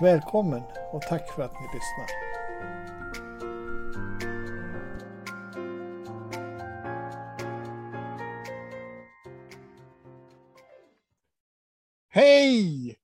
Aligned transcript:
Välkommen 0.00 0.62
och 0.92 1.02
tack 1.02 1.34
för 1.34 1.42
att 1.42 1.52
ni 1.52 1.66
lyssnar. 1.74 2.06
Hej 12.08 12.96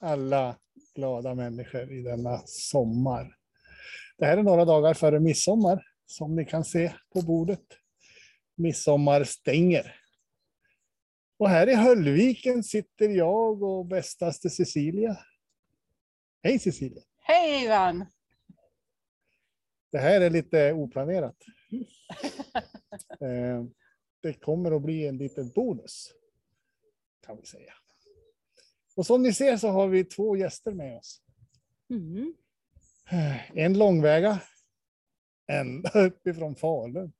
alla 0.00 0.56
glada 0.94 1.34
människor 1.34 1.92
i 1.92 2.02
denna 2.02 2.42
sommar. 2.46 3.36
Det 4.18 4.26
här 4.26 4.36
är 4.36 4.42
några 4.42 4.64
dagar 4.64 4.94
före 4.94 5.20
midsommar 5.20 5.82
som 6.06 6.36
ni 6.36 6.44
kan 6.44 6.64
se 6.64 6.92
på 7.12 7.22
bordet. 7.22 7.66
Midsommar 8.56 9.24
stänger. 9.24 9.94
Och 11.38 11.48
här 11.48 11.68
i 11.68 11.74
Höllviken 11.74 12.64
sitter 12.64 13.08
jag 13.08 13.62
och 13.62 13.86
bästaste 13.86 14.50
Cecilia. 14.50 15.16
Hej 16.44 16.58
Cecilia! 16.58 17.02
Hej 17.18 17.64
Ivan! 17.64 18.06
Det 19.92 19.98
här 19.98 20.20
är 20.20 20.30
lite 20.30 20.72
oplanerat. 20.72 21.36
Eh, 23.20 23.64
det 24.20 24.32
kommer 24.32 24.76
att 24.76 24.82
bli 24.82 25.06
en 25.06 25.18
liten 25.18 25.50
bonus. 25.50 26.12
Kan 27.26 27.36
vi 27.36 27.46
säga. 27.46 27.72
Och 28.96 29.06
som 29.06 29.22
ni 29.22 29.32
ser 29.34 29.56
så 29.56 29.68
har 29.68 29.88
vi 29.88 30.04
två 30.04 30.36
gäster 30.36 30.72
med 30.72 30.98
oss. 30.98 31.22
Mm. 31.90 32.34
En 33.54 33.78
långväga. 33.78 34.42
En 35.46 35.84
uppifrån 35.94 36.56
Falun. 36.56 37.12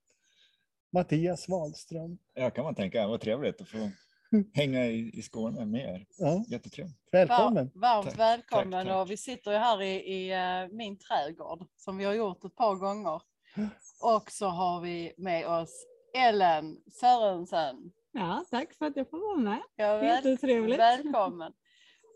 Mattias 0.91 1.48
Wahlström. 1.48 2.19
Ja, 2.34 2.51
kan 2.51 2.64
man 2.64 2.75
tänka. 2.75 3.07
Vad 3.07 3.20
trevligt 3.20 3.61
att 3.61 3.69
få 3.69 3.91
hänga 4.55 4.87
i, 4.87 5.11
i 5.19 5.23
Skåne 5.23 5.65
med 5.65 5.95
er. 5.95 6.07
Ja, 6.19 6.45
Jättetrevligt. 6.49 6.97
välkommen. 7.13 7.71
Var, 7.75 7.81
varmt 7.95 8.09
Tack, 8.09 8.19
välkommen 8.19 8.73
tack, 8.73 8.87
tack. 8.87 8.97
och 8.97 9.11
vi 9.11 9.17
sitter 9.17 9.53
ju 9.53 9.59
här 9.59 9.83
i, 9.83 9.95
i 9.95 10.33
eh, 10.33 10.77
min 10.77 10.99
trädgård 10.99 11.67
som 11.77 11.99
vi 11.99 12.05
har 12.05 12.15
gjort 12.15 12.45
ett 12.45 12.57
par 12.57 12.75
gånger. 12.75 13.23
Och 14.03 14.31
så 14.31 14.47
har 14.47 14.81
vi 14.81 15.13
med 15.17 15.47
oss 15.49 15.87
Ellen 16.17 16.77
Sörensen. 17.01 17.93
Ja, 18.13 18.45
tack 18.51 18.75
för 18.75 18.87
att 18.87 18.97
jag 18.97 19.11
får 19.11 19.19
vara 19.19 19.51
med. 19.51 19.63
Ja, 19.77 19.97
väl, 19.97 20.07
Jättetrevligt. 20.07 20.79
välkommen. 20.79 21.53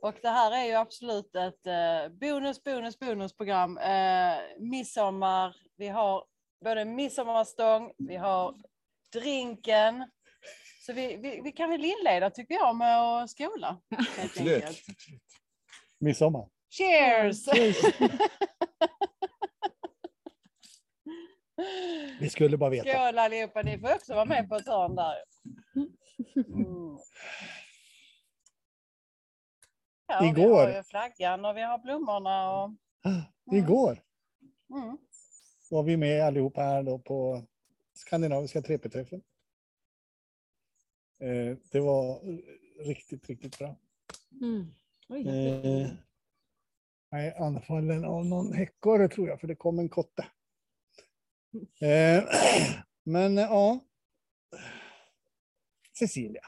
Och 0.02 0.14
det 0.22 0.28
här 0.28 0.52
är 0.52 0.64
ju 0.64 0.72
absolut 0.74 1.36
ett 1.36 1.66
eh, 1.66 2.08
bonus, 2.20 2.64
bonus, 2.64 2.98
bonusprogram. 2.98 3.78
Eh, 3.78 4.36
midsommar, 4.58 5.56
vi 5.76 5.88
har 5.88 6.24
både 6.64 6.84
midsommarstång, 6.84 7.92
vi 7.98 8.16
har 8.16 8.54
drinken. 9.12 10.04
Så 10.86 10.92
vi, 10.92 11.16
vi, 11.16 11.40
vi 11.44 11.52
kan 11.52 11.70
väl 11.70 11.84
inleda 11.84 12.30
tycker 12.30 12.54
jag 12.54 12.76
med 12.76 13.00
att 13.00 13.30
skola. 13.30 13.80
helt 14.16 14.24
Absolut. 14.24 14.82
Midsommar. 15.98 16.48
Cheers! 16.70 17.48
Vi 22.20 22.30
skulle 22.30 22.56
bara 22.56 22.70
veta. 22.70 22.90
Skål 22.90 23.18
allihopa, 23.18 23.62
ni 23.62 23.78
får 23.78 23.94
också 23.94 24.14
vara 24.14 24.24
med 24.24 24.48
på 24.48 24.56
ett 24.56 24.66
hörn 24.66 24.96
där. 24.96 25.14
Mm. 26.36 26.98
Ja, 30.06 30.18
Vi 30.20 30.28
Igår. 30.28 30.66
har 30.66 30.76
ju 30.76 30.82
flaggan 30.82 31.44
och 31.44 31.56
vi 31.56 31.62
har 31.62 31.78
blommorna. 31.78 32.62
Och, 32.62 32.70
Igår 33.52 34.02
mm. 34.70 34.98
var 35.70 35.82
vi 35.82 35.96
med 35.96 36.24
allihopa 36.24 36.60
här 36.60 36.82
då 36.82 36.98
på 36.98 37.42
Skandinaviska 37.94 38.60
3P-träffen. 38.60 39.22
Eh, 41.20 41.56
Det 41.70 41.80
var 41.80 42.20
riktigt, 42.84 43.26
riktigt 43.28 43.58
bra. 43.58 43.76
Mm. 44.40 44.74
Oj. 45.08 45.28
Eh, 45.28 45.88
Jag 47.10 47.26
är 47.26 47.42
anfallen 47.42 48.04
av 48.04 48.26
någon 48.26 48.52
häckare 48.52 49.08
tror 49.08 49.28
jag, 49.28 49.40
för 49.40 49.46
det 49.46 49.54
kom 49.56 49.78
en 49.78 49.88
kotte. 49.88 50.26
Eh, 51.80 52.24
Men 53.04 53.38
eh, 53.38 53.44
ja. 53.44 53.80
Cecilia. 55.98 56.42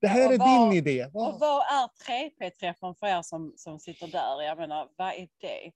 Det 0.00 0.06
här 0.08 0.26
Och 0.26 0.34
är 0.34 0.38
vad- 0.38 0.70
din 0.70 0.78
idé. 0.78 1.04
och 1.04 1.12
Vad- 1.12 1.40
vad 1.40 1.60
är 1.60 1.88
3P-träffen 2.04 2.94
för 2.94 3.06
er 3.06 3.22
som, 3.22 3.54
som 3.56 3.80
sitter 3.80 4.06
där? 4.08 4.42
Jag 4.42 4.58
menar, 4.58 4.88
vad 4.96 5.08
är 5.14 5.28
det? 5.40 5.72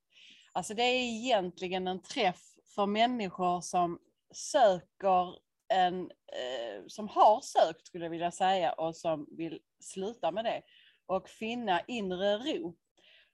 Alltså 0.53 0.75
det 0.75 0.83
är 0.83 0.95
egentligen 1.03 1.87
en 1.89 2.03
träff 2.03 2.43
för 2.75 2.87
människor 2.87 3.61
som 3.61 3.99
söker 4.31 5.39
en, 5.69 6.01
eh, 6.11 6.83
som 6.87 7.09
har 7.09 7.41
sökt 7.41 7.87
skulle 7.87 8.05
jag 8.05 8.11
vilja 8.11 8.31
säga 8.31 8.73
och 8.73 8.97
som 8.97 9.27
vill 9.31 9.61
sluta 9.81 10.31
med 10.33 10.45
det 10.45 10.63
och 11.07 11.29
finna 11.29 11.81
inre 11.81 12.39
ro 12.39 12.77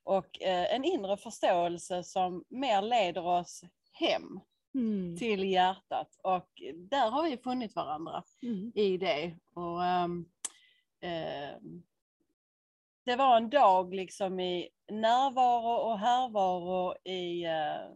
och 0.02 0.42
eh, 0.42 0.74
en 0.74 0.84
inre 0.84 1.16
förståelse 1.16 2.02
som 2.02 2.44
mer 2.48 2.82
leder 2.82 3.26
oss 3.26 3.62
hem 3.92 4.40
Mm. 4.76 5.16
till 5.16 5.44
hjärtat 5.44 6.08
och 6.22 6.48
där 6.74 7.10
har 7.10 7.22
vi 7.30 7.36
funnit 7.36 7.74
varandra 7.76 8.22
Mm. 8.42 8.72
i 8.74 8.96
det. 8.96 9.36
Och, 9.54 9.84
ehm, 9.84 10.24
ehm, 11.00 11.82
det 13.04 13.16
var 13.16 13.36
en 13.36 13.50
dag 13.50 13.94
liksom 13.94 14.40
i 14.40 14.68
närvaro 14.92 15.74
och 15.90 15.98
härvaro 15.98 16.94
i, 17.04 17.44
eh, 17.44 17.90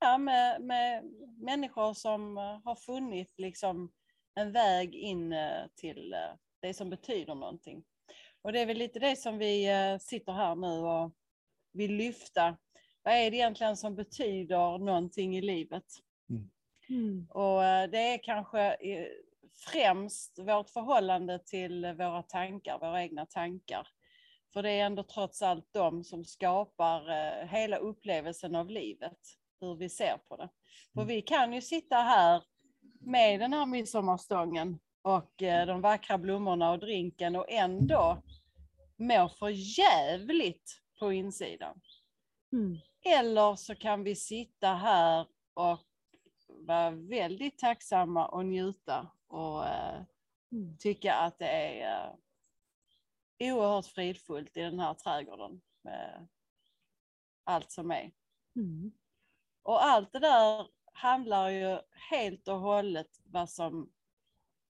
ja, 0.00 0.18
med, 0.18 0.62
med 0.62 1.04
människor 1.38 1.94
som 1.94 2.38
eh, 2.38 2.60
har 2.64 2.74
funnit 2.74 3.34
liksom 3.38 3.92
en 4.34 4.52
väg 4.52 4.94
in 4.94 5.32
eh, 5.32 5.66
till 5.74 6.12
eh, 6.12 6.34
det 6.60 6.74
som 6.74 6.90
betyder 6.90 7.34
någonting. 7.34 7.84
Och 8.42 8.52
det 8.52 8.60
är 8.60 8.66
väl 8.66 8.78
lite 8.78 8.98
det 8.98 9.16
som 9.16 9.38
vi 9.38 9.68
sitter 10.00 10.32
här 10.32 10.54
nu 10.54 10.78
och 10.78 11.12
vill 11.72 11.94
lyfta. 11.94 12.56
Vad 13.02 13.14
är 13.14 13.30
det 13.30 13.36
egentligen 13.36 13.76
som 13.76 13.96
betyder 13.96 14.78
någonting 14.78 15.36
i 15.36 15.40
livet? 15.40 15.84
Mm. 16.88 17.26
Och 17.30 17.64
eh, 17.64 17.90
det 17.90 17.98
är 17.98 18.18
kanske 18.18 18.76
främst 19.54 20.38
vårt 20.38 20.70
förhållande 20.70 21.38
till 21.38 21.86
våra 21.86 22.22
tankar, 22.22 22.78
våra 22.78 23.02
egna 23.02 23.26
tankar. 23.26 23.88
För 24.52 24.62
det 24.62 24.70
är 24.70 24.86
ändå 24.86 25.02
trots 25.02 25.42
allt 25.42 25.68
de 25.72 26.04
som 26.04 26.24
skapar 26.24 27.02
hela 27.46 27.76
upplevelsen 27.76 28.54
av 28.54 28.70
livet, 28.70 29.18
hur 29.60 29.74
vi 29.74 29.88
ser 29.88 30.18
på 30.18 30.36
det. 30.36 30.48
För 30.94 31.04
vi 31.04 31.22
kan 31.22 31.52
ju 31.52 31.60
sitta 31.60 31.96
här 31.96 32.42
med 33.00 33.40
den 33.40 33.52
här 33.52 33.66
midsommarstången 33.66 34.78
och 35.02 35.42
eh, 35.42 35.66
de 35.66 35.80
vackra 35.80 36.18
blommorna 36.18 36.70
och 36.70 36.78
drinken 36.78 37.36
och 37.36 37.50
ändå 37.50 38.22
må 38.96 39.28
för 39.28 39.78
jävligt 39.78 40.80
på 40.98 41.12
insidan. 41.12 41.80
Mm. 42.52 42.78
Eller 43.04 43.56
så 43.56 43.74
kan 43.74 44.04
vi 44.04 44.16
sitta 44.16 44.74
här 44.74 45.26
och 45.54 45.80
vara 46.48 46.90
väldigt 46.90 47.58
tacksamma 47.58 48.28
och 48.28 48.46
njuta 48.46 49.10
och 49.28 49.66
eh, 49.66 50.02
Mm. 50.52 50.76
tycka 50.78 51.14
att 51.14 51.38
det 51.38 51.48
är 51.48 52.06
eh, 53.38 53.54
oerhört 53.54 53.86
fridfullt 53.86 54.56
i 54.56 54.60
den 54.60 54.80
här 54.80 54.94
trädgården 54.94 55.60
med 55.82 56.28
allt 57.44 57.70
som 57.70 57.90
är. 57.90 58.12
Mm. 58.56 58.92
Och 59.70 59.84
allt 59.84 60.12
det 60.12 60.18
där 60.18 60.68
handlar 60.92 61.48
ju 61.48 61.78
helt 62.10 62.48
och 62.48 62.60
hållet 62.60 63.06
vad 63.24 63.50
som 63.50 63.92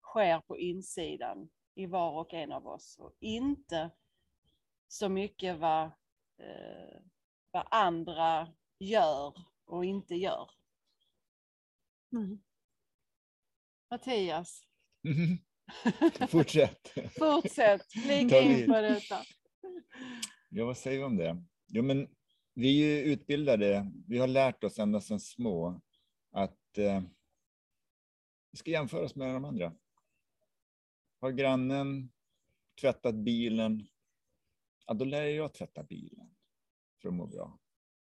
sker 0.01 0.39
på 0.39 0.57
insidan 0.57 1.49
i 1.73 1.85
var 1.85 2.11
och 2.11 2.33
en 2.33 2.51
av 2.51 2.67
oss 2.67 2.95
och 2.99 3.13
inte 3.19 3.91
så 4.87 5.09
mycket 5.09 5.57
vad, 5.57 5.83
eh, 6.37 7.01
vad 7.51 7.67
andra 7.71 8.53
gör 8.79 9.33
och 9.65 9.85
inte 9.85 10.15
gör. 10.15 10.49
Mm. 12.11 12.39
Mattias, 13.89 14.63
Fortsätt. 16.29 16.93
fortsätt, 17.17 17.91
flika 17.91 18.35
Ta 18.35 18.41
in 18.41 18.65
på 18.65 18.81
detta. 18.81 19.17
Ja, 20.49 20.65
vad 20.65 20.77
säger 20.77 20.97
vi 20.97 21.03
om 21.03 21.17
det? 21.17 21.43
Jo, 21.67 21.83
men 21.83 22.15
vi 22.55 22.83
är 22.83 23.03
ju 23.03 23.13
utbildade. 23.13 23.91
Vi 24.07 24.17
har 24.17 24.27
lärt 24.27 24.63
oss 24.63 24.79
ända 24.79 25.01
sedan 25.01 25.19
små 25.19 25.81
att 26.31 26.77
eh, 26.77 27.01
vi 28.51 28.57
ska 28.57 28.71
jämföra 28.71 29.05
oss 29.05 29.15
med 29.15 29.33
de 29.33 29.45
andra. 29.45 29.75
Har 31.21 31.31
grannen 31.31 32.11
tvättat 32.81 33.15
bilen 33.15 33.87
ja, 34.85 34.93
då 34.93 35.05
lär 35.05 35.23
jag 35.23 35.53
tvätta 35.53 35.83
bilen 35.83 36.35
för 37.01 37.09
att 37.09 37.15
må 37.15 37.27
bra. 37.27 37.59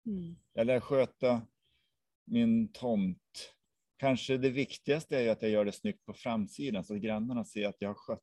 Mm. 0.06 0.36
Jag 0.52 0.66
lär 0.66 0.80
sköta 0.80 1.46
min 2.24 2.72
tomt. 2.72 3.54
Kanske 3.96 4.36
det 4.36 4.50
viktigaste 4.50 5.18
är 5.18 5.30
att 5.30 5.42
jag 5.42 5.50
gör 5.50 5.64
det 5.64 5.72
snyggt 5.72 6.04
på 6.04 6.12
framsidan 6.12 6.84
så 6.84 6.94
att 6.94 7.00
grannarna 7.00 7.44
ser 7.44 7.68
att 7.68 7.76
jag 7.80 7.88
har 7.88 7.94
skött 7.94 8.22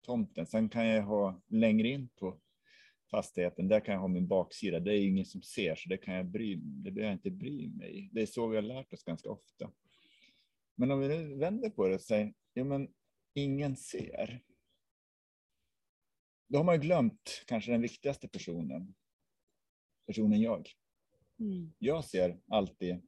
tomten. 0.00 0.46
Sen 0.46 0.68
kan 0.68 0.86
jag 0.86 1.02
ha 1.02 1.42
längre 1.46 1.88
in 1.88 2.08
på 2.08 2.40
fastigheten, 3.10 3.68
där 3.68 3.80
kan 3.80 3.94
jag 3.94 4.00
ha 4.00 4.08
min 4.08 4.26
baksida. 4.26 4.80
Det 4.80 4.94
är 4.94 5.06
ingen 5.06 5.24
som 5.24 5.42
ser, 5.42 5.74
så 5.74 5.88
det 5.88 5.96
kan 5.96 6.14
jag 6.14 6.26
bry, 6.26 6.54
det 6.56 6.90
behöver 6.90 7.12
jag 7.12 7.12
inte 7.12 7.30
bry 7.30 7.68
mig. 7.68 8.08
Det 8.12 8.22
är 8.22 8.26
så 8.26 8.46
vi 8.46 8.56
har 8.56 8.62
lärt 8.62 8.92
oss 8.92 9.04
ganska 9.04 9.30
ofta. 9.30 9.72
Men 10.74 10.90
om 10.90 11.00
vi 11.00 11.08
nu 11.08 11.34
vänder 11.34 11.70
på 11.70 11.88
det 11.88 11.94
och 11.94 12.00
säger, 12.00 12.34
ja 12.52 12.64
men 12.64 12.88
ingen 13.34 13.76
ser. 13.76 14.42
Då 16.48 16.58
har 16.58 16.64
man 16.64 16.74
ju 16.74 16.80
glömt 16.80 17.44
kanske 17.46 17.72
den 17.72 17.82
viktigaste 17.82 18.28
personen. 18.28 18.94
Personen 20.06 20.40
jag. 20.40 20.70
Mm. 21.38 21.72
Jag 21.78 22.04
ser 22.04 22.40
alltid 22.48 23.02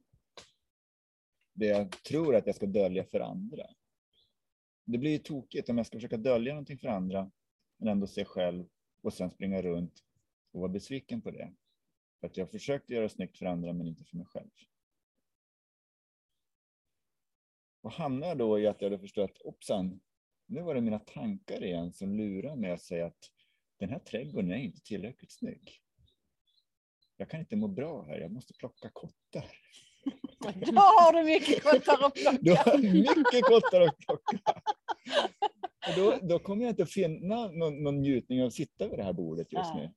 det 1.53 1.65
jag 1.65 1.91
tror 1.91 2.35
att 2.35 2.45
jag 2.47 2.55
ska 2.55 2.65
dölja 2.65 3.03
för 3.03 3.19
andra. 3.19 3.63
Det 4.85 4.97
blir 4.97 5.11
ju 5.11 5.17
tokigt 5.17 5.69
om 5.69 5.77
jag 5.77 5.87
ska 5.87 5.97
försöka 5.97 6.17
dölja 6.17 6.53
någonting 6.53 6.77
för 6.77 6.87
andra, 6.87 7.31
men 7.77 7.87
ändå 7.87 8.07
se 8.07 8.25
själv 8.25 8.65
och 9.01 9.13
sen 9.13 9.29
springa 9.31 9.61
runt 9.61 10.03
och 10.51 10.59
vara 10.61 10.71
besviken 10.71 11.21
på 11.21 11.31
det. 11.31 11.53
För 12.19 12.27
att 12.27 12.37
jag 12.37 12.51
försökte 12.51 12.93
göra 12.93 13.09
snyggt 13.09 13.37
för 13.37 13.45
andra, 13.45 13.73
men 13.73 13.87
inte 13.87 14.03
för 14.03 14.17
mig 14.17 14.25
själv. 14.25 14.49
Och 17.81 17.91
hamnar 17.91 18.35
då 18.35 18.59
i 18.59 18.67
att 18.67 18.81
jag 18.81 18.89
hade 18.89 19.01
förstått, 19.01 19.41
hoppsan, 19.43 19.99
nu 20.45 20.61
var 20.61 20.75
det 20.75 20.81
mina 20.81 20.99
tankar 20.99 21.63
igen 21.63 21.93
som 21.93 22.15
lurar 22.15 22.55
mig 22.55 22.71
att 22.71 22.81
säga 22.81 23.05
att 23.05 23.31
den 23.79 23.89
här 23.89 23.99
trädgården 23.99 24.51
är 24.51 24.57
inte 24.57 24.81
tillräckligt 24.81 25.31
snygg. 25.31 25.81
Jag 27.17 27.29
kan 27.29 27.39
inte 27.39 27.55
må 27.55 27.67
bra 27.67 28.03
här, 28.05 28.19
jag 28.19 28.31
måste 28.31 28.53
plocka 28.53 28.89
kottar. 28.93 29.45
Då 30.73 30.81
har 30.81 31.13
du 31.13 31.23
mycket 31.23 31.63
kottar 31.63 32.05
att 32.05 32.15
Du 32.15 32.21
plocka. 32.55 32.71
har 32.71 32.77
mycket 32.77 33.43
kottar 33.45 33.81
att 33.81 33.97
plocka. 33.97 34.61
Då, 35.99 36.19
då 36.21 36.39
kommer 36.39 36.63
jag 36.63 36.71
inte 36.71 36.83
att 36.83 36.91
finna 36.91 37.47
någon, 37.47 37.83
någon 37.83 38.01
njutning 38.01 38.41
av 38.41 38.47
att 38.47 38.53
sitta 38.53 38.87
vid 38.87 38.99
det 38.99 39.03
här 39.03 39.13
bordet 39.13 39.53
just 39.53 39.73
Nej. 39.73 39.87
nu. 39.87 39.93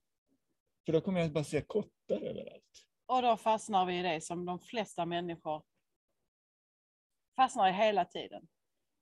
För 0.86 0.92
då 0.92 1.00
kommer 1.00 1.20
jag 1.20 1.32
bara 1.32 1.44
se 1.44 1.60
kottar 1.60 2.20
överallt. 2.22 2.86
Och 3.06 3.22
då 3.22 3.36
fastnar 3.36 3.86
vi 3.86 3.98
i 3.98 4.02
det 4.02 4.20
som 4.20 4.44
de 4.44 4.58
flesta 4.58 5.06
människor 5.06 5.62
fastnar 7.36 7.68
i 7.68 7.72
hela 7.72 8.04
tiden. 8.04 8.48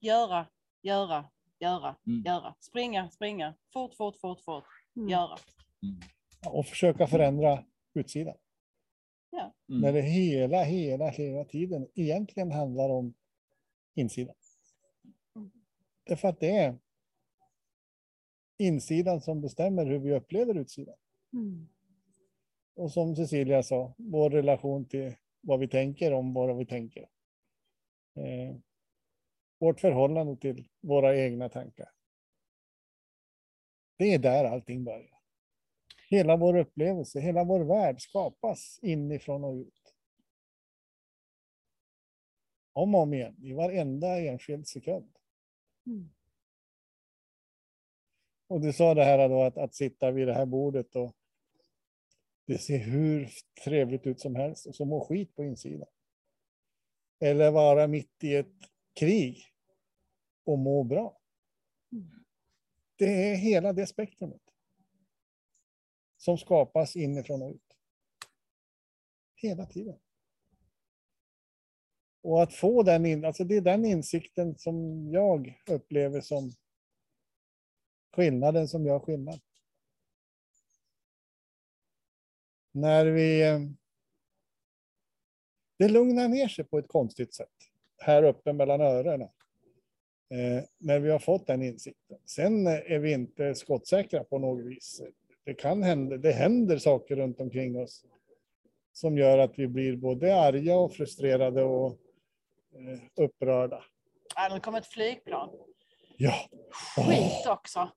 Göra, 0.01 0.47
göra, 0.83 1.31
göra, 1.59 1.97
Mm. 2.07 2.23
göra. 2.27 2.55
Springa, 2.61 3.11
springa. 3.11 3.55
Fort, 3.73 3.95
fort, 3.95 4.17
fort, 4.21 4.41
fort. 4.41 4.65
Mm. 4.97 5.09
Göra. 5.09 5.37
Och 6.47 6.67
försöka 6.67 7.07
förändra 7.07 7.65
utsidan. 7.95 8.37
Ja. 9.31 9.55
Mm. 9.69 9.81
När 9.81 9.93
det 9.93 10.03
hela, 10.03 10.63
hela, 10.65 11.09
hela 11.09 11.45
tiden 11.45 11.89
egentligen 11.95 12.53
handlar 12.53 12.89
om 12.89 13.15
insidan. 13.95 14.35
Mm. 15.37 15.51
Därför 16.05 16.29
att 16.29 16.41
det 16.41 16.57
är 16.57 16.79
insidan 18.61 19.21
som 19.21 19.41
bestämmer 19.41 19.87
hur 19.87 19.99
vi 19.99 20.15
upplever 20.15 20.55
utsidan. 20.55 20.97
Mm. 21.33 21.69
Och 22.75 22.93
som 22.93 23.17
Cecilia 23.17 23.63
sa, 23.63 23.95
vår 23.99 24.31
relation 24.31 24.85
till 24.85 25.15
vad 25.41 25.61
vi 25.61 25.69
tänker 25.69 26.13
om 26.13 26.35
vad 26.35 26.57
vi 26.57 26.67
tänker. 26.67 27.09
Eh, 28.15 28.57
vårt 29.59 29.81
förhållande 29.81 30.37
till 30.37 30.69
våra 30.81 31.17
egna 31.17 31.49
tankar. 31.49 31.89
Det 33.97 34.15
är 34.15 34.19
där 34.19 34.45
allting 34.45 34.85
börjar. 34.85 35.21
Hela 36.09 36.37
vår 36.37 36.57
upplevelse, 36.57 37.21
hela 37.21 37.45
vår 37.45 37.61
värld 37.61 38.01
skapas 38.01 38.79
inifrån 38.83 39.45
och 39.45 39.55
ut. 39.55 39.95
Om 42.73 42.95
och 42.95 43.01
om 43.01 43.15
igen, 43.15 43.37
i 43.43 43.53
varenda 43.53 44.21
enskild 44.21 44.69
sekund. 44.69 45.17
Mm. 45.87 46.11
Och 48.51 48.61
du 48.61 48.73
sa 48.73 48.95
det 48.95 49.05
här 49.05 49.29
då 49.29 49.43
att, 49.43 49.59
att 49.59 49.75
sitta 49.75 50.11
vid 50.11 50.29
det 50.29 50.35
här 50.35 50.47
bordet 50.47 50.97
och 50.97 51.17
det 52.47 52.59
ser 52.59 52.79
hur 52.79 53.31
trevligt 53.65 54.07
ut 54.07 54.21
som 54.21 54.35
helst 54.35 54.67
och 54.67 54.75
så 54.75 54.85
må 54.85 55.05
skit 55.05 55.37
på 55.37 55.45
insidan. 55.45 55.89
Eller 57.21 57.51
vara 57.51 57.87
mitt 57.87 58.25
i 58.25 58.35
ett 58.35 58.55
krig 58.95 59.45
och 60.45 60.59
må 60.59 60.85
bra. 60.85 61.21
Det 62.97 63.31
är 63.31 63.37
hela 63.37 63.73
det 63.73 63.87
spektrumet. 63.87 64.43
Som 66.17 66.39
skapas 66.39 66.97
inifrån 66.97 67.43
och 67.43 67.51
ut. 67.51 67.77
Hela 69.35 69.67
tiden. 69.67 69.99
Och 72.23 72.43
att 72.43 72.55
få 72.55 72.83
den 72.83 73.07
in, 73.07 73.25
alltså 73.25 73.45
det 73.45 73.57
är 73.57 73.61
den 73.61 73.85
insikten 73.85 74.59
som 74.59 75.09
jag 75.13 75.63
upplever 75.67 76.21
som 76.21 76.53
skillnaden 78.21 78.69
som 78.69 78.87
gör 78.87 78.99
skillnad. 78.99 79.41
När 82.73 83.07
vi... 83.07 83.43
Det 85.79 85.89
lugnar 85.89 86.29
ner 86.29 86.49
sig 86.49 86.65
på 86.65 86.79
ett 86.79 86.89
konstigt 86.89 87.35
sätt. 87.35 87.49
Här 87.99 88.23
uppe 88.23 88.53
mellan 88.53 88.81
öronen. 88.81 89.29
Eh, 90.31 90.65
när 90.79 90.99
vi 90.99 91.11
har 91.11 91.19
fått 91.19 91.47
den 91.47 91.63
insikten. 91.63 92.19
Sen 92.25 92.67
är 92.67 92.99
vi 92.99 93.13
inte 93.13 93.55
skottsäkra 93.55 94.25
på 94.25 94.39
något 94.39 94.65
vis. 94.65 95.03
Det 95.45 95.55
kan 95.55 95.83
hända, 95.83 96.17
det 96.17 96.33
händer 96.33 96.79
saker 96.79 97.17
runt 97.17 97.41
omkring 97.41 97.77
oss. 97.77 98.05
Som 98.93 99.19
gör 99.19 99.39
att 99.39 99.59
vi 99.59 99.69
blir 99.69 99.97
både 99.97 100.37
arga 100.37 100.77
och 100.77 100.93
frustrerade 100.93 101.63
och 101.63 101.99
eh, 102.73 103.25
upprörda. 103.25 103.85
Ja, 104.35 104.49
nu 104.55 104.61
kom 104.61 104.75
ett 104.75 104.87
flygplan. 104.87 105.51
Ja. 106.17 106.35
Skit 106.97 107.47
också. 107.47 107.91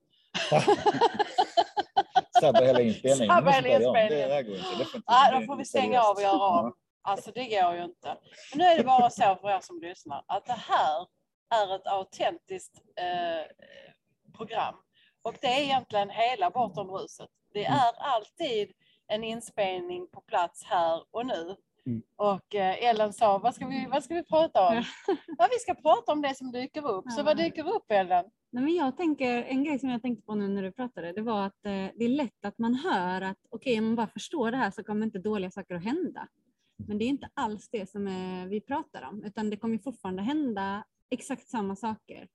Sabba 2.40 2.60
hela 2.64 2.80
inspelningen. 2.80 3.36
Sabba 3.36 3.50
hela 3.50 3.68
inspelningen. 3.68 4.28
Det 4.28 4.42
går 4.42 4.56
inte. 4.56 4.68
Det 4.70 4.84
bli 4.84 5.40
då 5.40 5.46
får 5.46 5.56
vi 5.56 5.64
stänga 5.64 6.02
av 6.02 6.16
och 6.16 6.22
göra 6.22 6.46
om. 6.60 6.74
Alltså 7.02 7.30
det 7.34 7.44
går 7.44 7.74
ju 7.74 7.84
inte. 7.84 8.16
Men 8.50 8.58
nu 8.58 8.64
är 8.64 8.76
det 8.78 8.84
bara 8.84 9.10
så 9.10 9.36
för 9.40 9.50
er 9.50 9.60
som 9.60 9.80
lyssnar 9.80 10.24
att 10.28 10.46
det 10.46 10.52
här 10.68 11.06
är 11.54 11.76
ett 11.76 11.86
autentiskt 11.86 12.74
eh, 12.96 13.66
program. 14.36 14.74
Och 15.22 15.34
det 15.40 15.46
är 15.46 15.60
egentligen 15.62 16.10
hela 16.10 16.50
Bortom 16.50 16.86
bruset. 16.86 17.28
Det 17.54 17.64
Mm. 17.66 17.78
är 17.78 17.92
alltid 17.98 18.72
en 19.06 19.24
inspelning 19.24 20.10
på 20.10 20.20
plats 20.20 20.64
här 20.64 21.02
och 21.10 21.26
nu. 21.26 21.56
Mm. 21.86 22.02
Och 22.16 22.54
eh, 22.54 22.84
Ellen 22.84 23.12
sa, 23.12 23.38
vad 23.38 23.54
ska, 23.54 23.66
vi, 23.66 23.86
vad 23.90 24.04
ska 24.04 24.14
vi 24.14 24.22
prata 24.24 24.68
om? 24.68 24.74
Ja, 25.38 25.48
vi 25.50 25.58
ska 25.58 25.74
prata 25.74 26.12
om 26.12 26.22
det 26.22 26.34
som 26.36 26.52
dyker 26.52 26.88
upp. 26.90 27.04
Så 27.10 27.20
Ja. 27.20 27.24
vad 27.24 27.36
dyker 27.36 27.68
upp 27.76 27.84
Ellen? 27.90 28.24
Nej, 28.50 28.64
men 28.64 28.74
jag 28.74 28.96
tänker, 28.96 29.42
en 29.42 29.64
grej 29.64 29.78
som 29.78 29.88
jag 29.88 30.02
tänkte 30.02 30.22
på 30.26 30.34
nu 30.34 30.48
när 30.48 30.62
du 30.62 30.72
pratade, 30.72 31.12
det 31.12 31.22
var 31.22 31.46
att 31.46 31.64
eh, 31.66 31.70
det 31.72 32.04
är 32.04 32.08
lätt 32.08 32.44
att 32.44 32.58
man 32.58 32.74
hör 32.74 33.20
att 33.20 33.38
okej, 33.50 33.78
om 33.78 33.84
man 33.84 33.94
bara 33.96 34.06
förstår 34.06 34.50
det 34.50 34.56
här 34.56 34.70
så 34.70 34.84
kommer 34.84 35.06
inte 35.06 35.18
dåliga 35.18 35.50
saker 35.50 35.74
att 35.74 35.84
hända. 35.84 36.28
Men 36.76 36.98
det 36.98 37.04
är 37.04 37.08
inte 37.08 37.28
alls 37.34 37.68
det 37.72 37.90
som 37.90 38.06
eh, 38.06 38.46
vi 38.48 38.60
pratar 38.60 39.02
om, 39.02 39.24
utan 39.24 39.50
det 39.50 39.56
kommer 39.56 39.78
fortfarande 39.78 40.22
hända 40.22 40.84
exakt 41.10 41.48
samma 41.48 41.76
saker. 41.76 42.28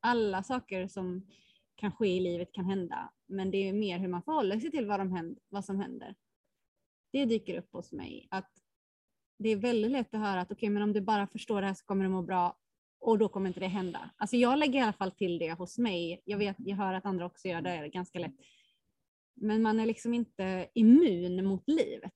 Alla 0.00 0.42
saker 0.42 0.88
som 0.88 1.26
kan 1.74 1.92
ske 1.92 2.08
i 2.08 2.20
livet 2.20 2.52
kan 2.52 2.64
hända, 2.64 3.10
men 3.28 3.50
det 3.50 3.68
är 3.68 3.72
mer 3.72 3.98
hur 3.98 4.08
man 4.08 4.22
förhåller 4.22 4.60
sig 4.60 4.70
till 4.70 4.86
vad, 4.86 5.00
de 5.00 5.12
händer, 5.12 5.42
vad 5.48 5.64
som 5.64 5.80
händer. 5.80 6.14
Det 7.12 7.24
dyker 7.24 7.58
upp 7.58 7.72
hos 7.72 7.92
mig, 7.92 8.28
att 8.30 8.50
det 9.42 9.48
är 9.48 9.56
väldigt 9.56 9.90
lätt 9.90 10.14
att 10.14 10.20
höra 10.20 10.40
att 10.40 10.52
okej, 10.52 10.68
men 10.68 10.82
om 10.82 10.92
du 10.92 11.00
bara 11.00 11.26
förstår 11.26 11.60
det 11.60 11.66
här 11.66 11.74
så 11.74 11.84
kommer 11.84 12.04
du 12.04 12.10
må 12.10 12.22
bra 12.22 12.56
och 13.00 13.18
då 13.18 13.28
kommer 13.28 13.48
inte 13.48 13.60
det 13.60 13.66
hända. 13.66 14.10
Alltså 14.16 14.36
jag 14.36 14.58
lägger 14.58 14.78
i 14.78 14.82
alla 14.82 14.92
fall 14.92 15.10
till 15.10 15.38
det 15.38 15.52
hos 15.52 15.78
mig. 15.78 16.22
Jag 16.24 16.38
vet, 16.38 16.56
jag 16.58 16.76
hör 16.76 16.94
att 16.94 17.06
andra 17.06 17.26
också 17.26 17.48
gör 17.48 17.60
det 17.60 17.88
ganska 17.88 18.18
lätt. 18.18 18.34
Men 19.34 19.62
man 19.62 19.80
är 19.80 19.86
liksom 19.86 20.14
inte 20.14 20.68
immun 20.74 21.44
mot 21.44 21.68
livet. 21.68 22.12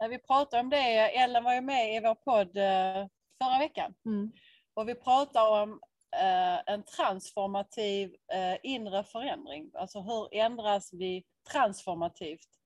När 0.00 0.08
vi 0.08 0.18
pratade 0.18 0.62
om 0.62 0.70
det, 0.70 1.16
Ellen 1.16 1.44
var 1.44 1.54
ju 1.54 1.60
med 1.60 1.96
i 1.96 2.00
vår 2.00 2.14
podd 2.14 2.56
eh, 2.56 3.08
förra 3.42 3.58
veckan. 3.58 3.94
Mm. 4.06 4.32
Och 4.74 4.88
vi 4.88 4.94
pratar 4.94 5.62
om 5.62 5.80
eh, 6.16 6.74
en 6.74 6.82
transformativ 6.82 8.16
eh, 8.32 8.58
inre 8.62 9.04
förändring. 9.04 9.70
Alltså 9.74 10.00
hur 10.00 10.34
ändras 10.34 10.92
vi 10.92 11.24
transformativt? 11.52 12.59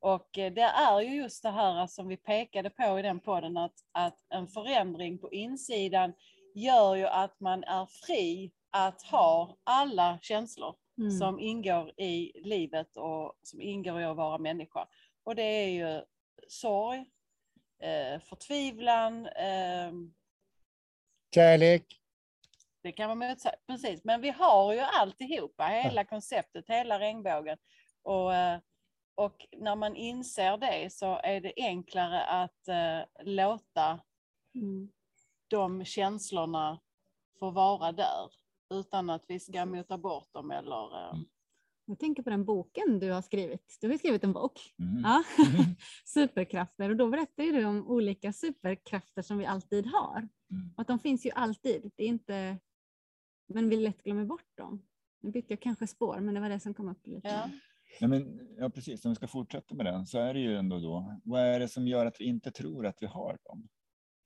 Och 0.00 0.38
eh, 0.38 0.52
det 0.52 0.62
är 0.62 1.00
ju 1.00 1.16
just 1.16 1.42
det 1.42 1.50
här 1.50 1.86
som 1.86 2.08
vi 2.08 2.16
pekade 2.16 2.70
på 2.70 2.98
i 2.98 3.02
den 3.02 3.20
podden 3.20 3.56
att, 3.56 3.74
att 3.92 4.18
en 4.28 4.48
förändring 4.48 5.18
på 5.18 5.32
insidan 5.32 6.12
gör 6.54 6.94
ju 6.94 7.06
att 7.06 7.40
man 7.40 7.64
är 7.64 7.86
fri 7.86 8.52
att 8.70 9.02
ha 9.02 9.56
alla 9.64 10.18
känslor 10.22 10.76
Mm. 10.98 11.10
som 11.10 11.40
ingår 11.40 12.00
i 12.00 12.32
livet 12.44 12.96
och 12.96 13.34
som 13.42 13.60
ingår 13.60 14.00
i 14.00 14.04
att 14.04 14.16
vara 14.16 14.38
människa. 14.38 14.88
Och 15.24 15.34
det 15.34 15.42
är 15.42 15.68
ju 15.68 16.02
sorg, 16.48 16.98
eh, 17.82 18.20
förtvivlan, 18.20 19.26
eh, 19.26 19.92
Kärlek. 21.34 21.84
det 22.82 22.92
kan 22.92 23.08
vara 23.16 23.28
motsatt, 23.30 23.54
precis. 23.66 24.04
Men 24.04 24.20
vi 24.20 24.30
har 24.30 24.72
ju 24.72 24.80
alltihopa, 24.80 25.64
hela 25.64 26.04
konceptet, 26.04 26.64
hela 26.68 26.98
regnbågen. 26.98 27.58
Och, 28.02 28.34
eh, 28.34 28.58
och 29.18 29.46
när 29.58 29.76
man 29.76 29.96
inser 29.96 30.56
det 30.56 30.92
så 30.92 31.20
är 31.24 31.40
det 31.40 31.52
enklare 31.56 32.24
att 32.24 32.68
eh, 32.68 33.24
låta 33.26 34.00
Mm. 34.54 34.88
de 35.48 35.84
känslorna 35.84 36.80
få 37.38 37.50
vara 37.50 37.92
där 37.92 38.30
utan 38.74 39.10
att 39.10 39.24
vi 39.28 39.40
ska 39.40 39.66
mota 39.66 39.98
bort 39.98 40.32
dem 40.32 40.50
eller... 40.50 41.04
eh, 41.04 41.10
Mm. 41.14 41.24
Jag 41.90 41.98
tänker 41.98 42.22
på 42.22 42.30
den 42.30 42.44
boken 42.44 42.98
du 42.98 43.10
har 43.10 43.22
skrivit. 43.22 43.78
Du 43.80 43.86
har 43.86 43.92
ju 43.92 43.98
skrivit 43.98 44.24
en 44.24 44.32
bok. 44.32 44.74
Mm. 44.78 45.02
Ja. 45.04 45.24
Superkrafter. 46.04 46.90
Och 46.90 46.96
då 46.96 47.08
berättar 47.08 47.42
ju 47.44 47.52
du 47.52 47.64
om 47.64 47.86
olika 47.88 48.32
superkrafter 48.32 49.22
som 49.22 49.38
vi 49.38 49.46
alltid 49.46 49.86
har. 49.86 50.16
Mm. 50.50 50.74
Och 50.76 50.80
att 50.80 50.86
de 50.88 50.98
finns 50.98 51.26
ju 51.26 51.30
alltid. 51.30 51.90
Det 51.96 52.04
är 52.04 52.08
inte... 52.08 52.58
Men 53.48 53.68
vi 53.68 53.76
lätt 53.76 54.02
glömmer 54.02 54.24
bort 54.24 54.56
dem. 54.56 54.82
Nu 55.20 55.30
bytte 55.30 55.52
jag 55.52 55.60
kanske 55.60 55.86
spår, 55.86 56.20
men 56.20 56.34
det 56.34 56.40
var 56.40 56.48
det 56.48 56.60
som 56.60 56.74
kom 56.74 56.88
upp 56.88 57.06
lite. 57.06 57.28
Ja. 57.28 57.50
Ja, 58.00 58.08
men, 58.08 58.48
ja, 58.58 58.70
precis. 58.70 59.04
Om 59.04 59.10
vi 59.10 59.14
ska 59.14 59.26
fortsätta 59.28 59.74
med 59.74 59.86
den 59.86 60.06
så 60.06 60.18
är 60.18 60.34
det 60.34 60.40
ju 60.40 60.56
ändå 60.56 60.78
då, 60.78 61.20
vad 61.24 61.40
är 61.42 61.60
det 61.60 61.68
som 61.68 61.86
gör 61.86 62.06
att 62.06 62.20
vi 62.20 62.24
inte 62.24 62.50
tror 62.50 62.86
att 62.86 63.02
vi 63.02 63.06
har 63.06 63.38
dem? 63.44 63.68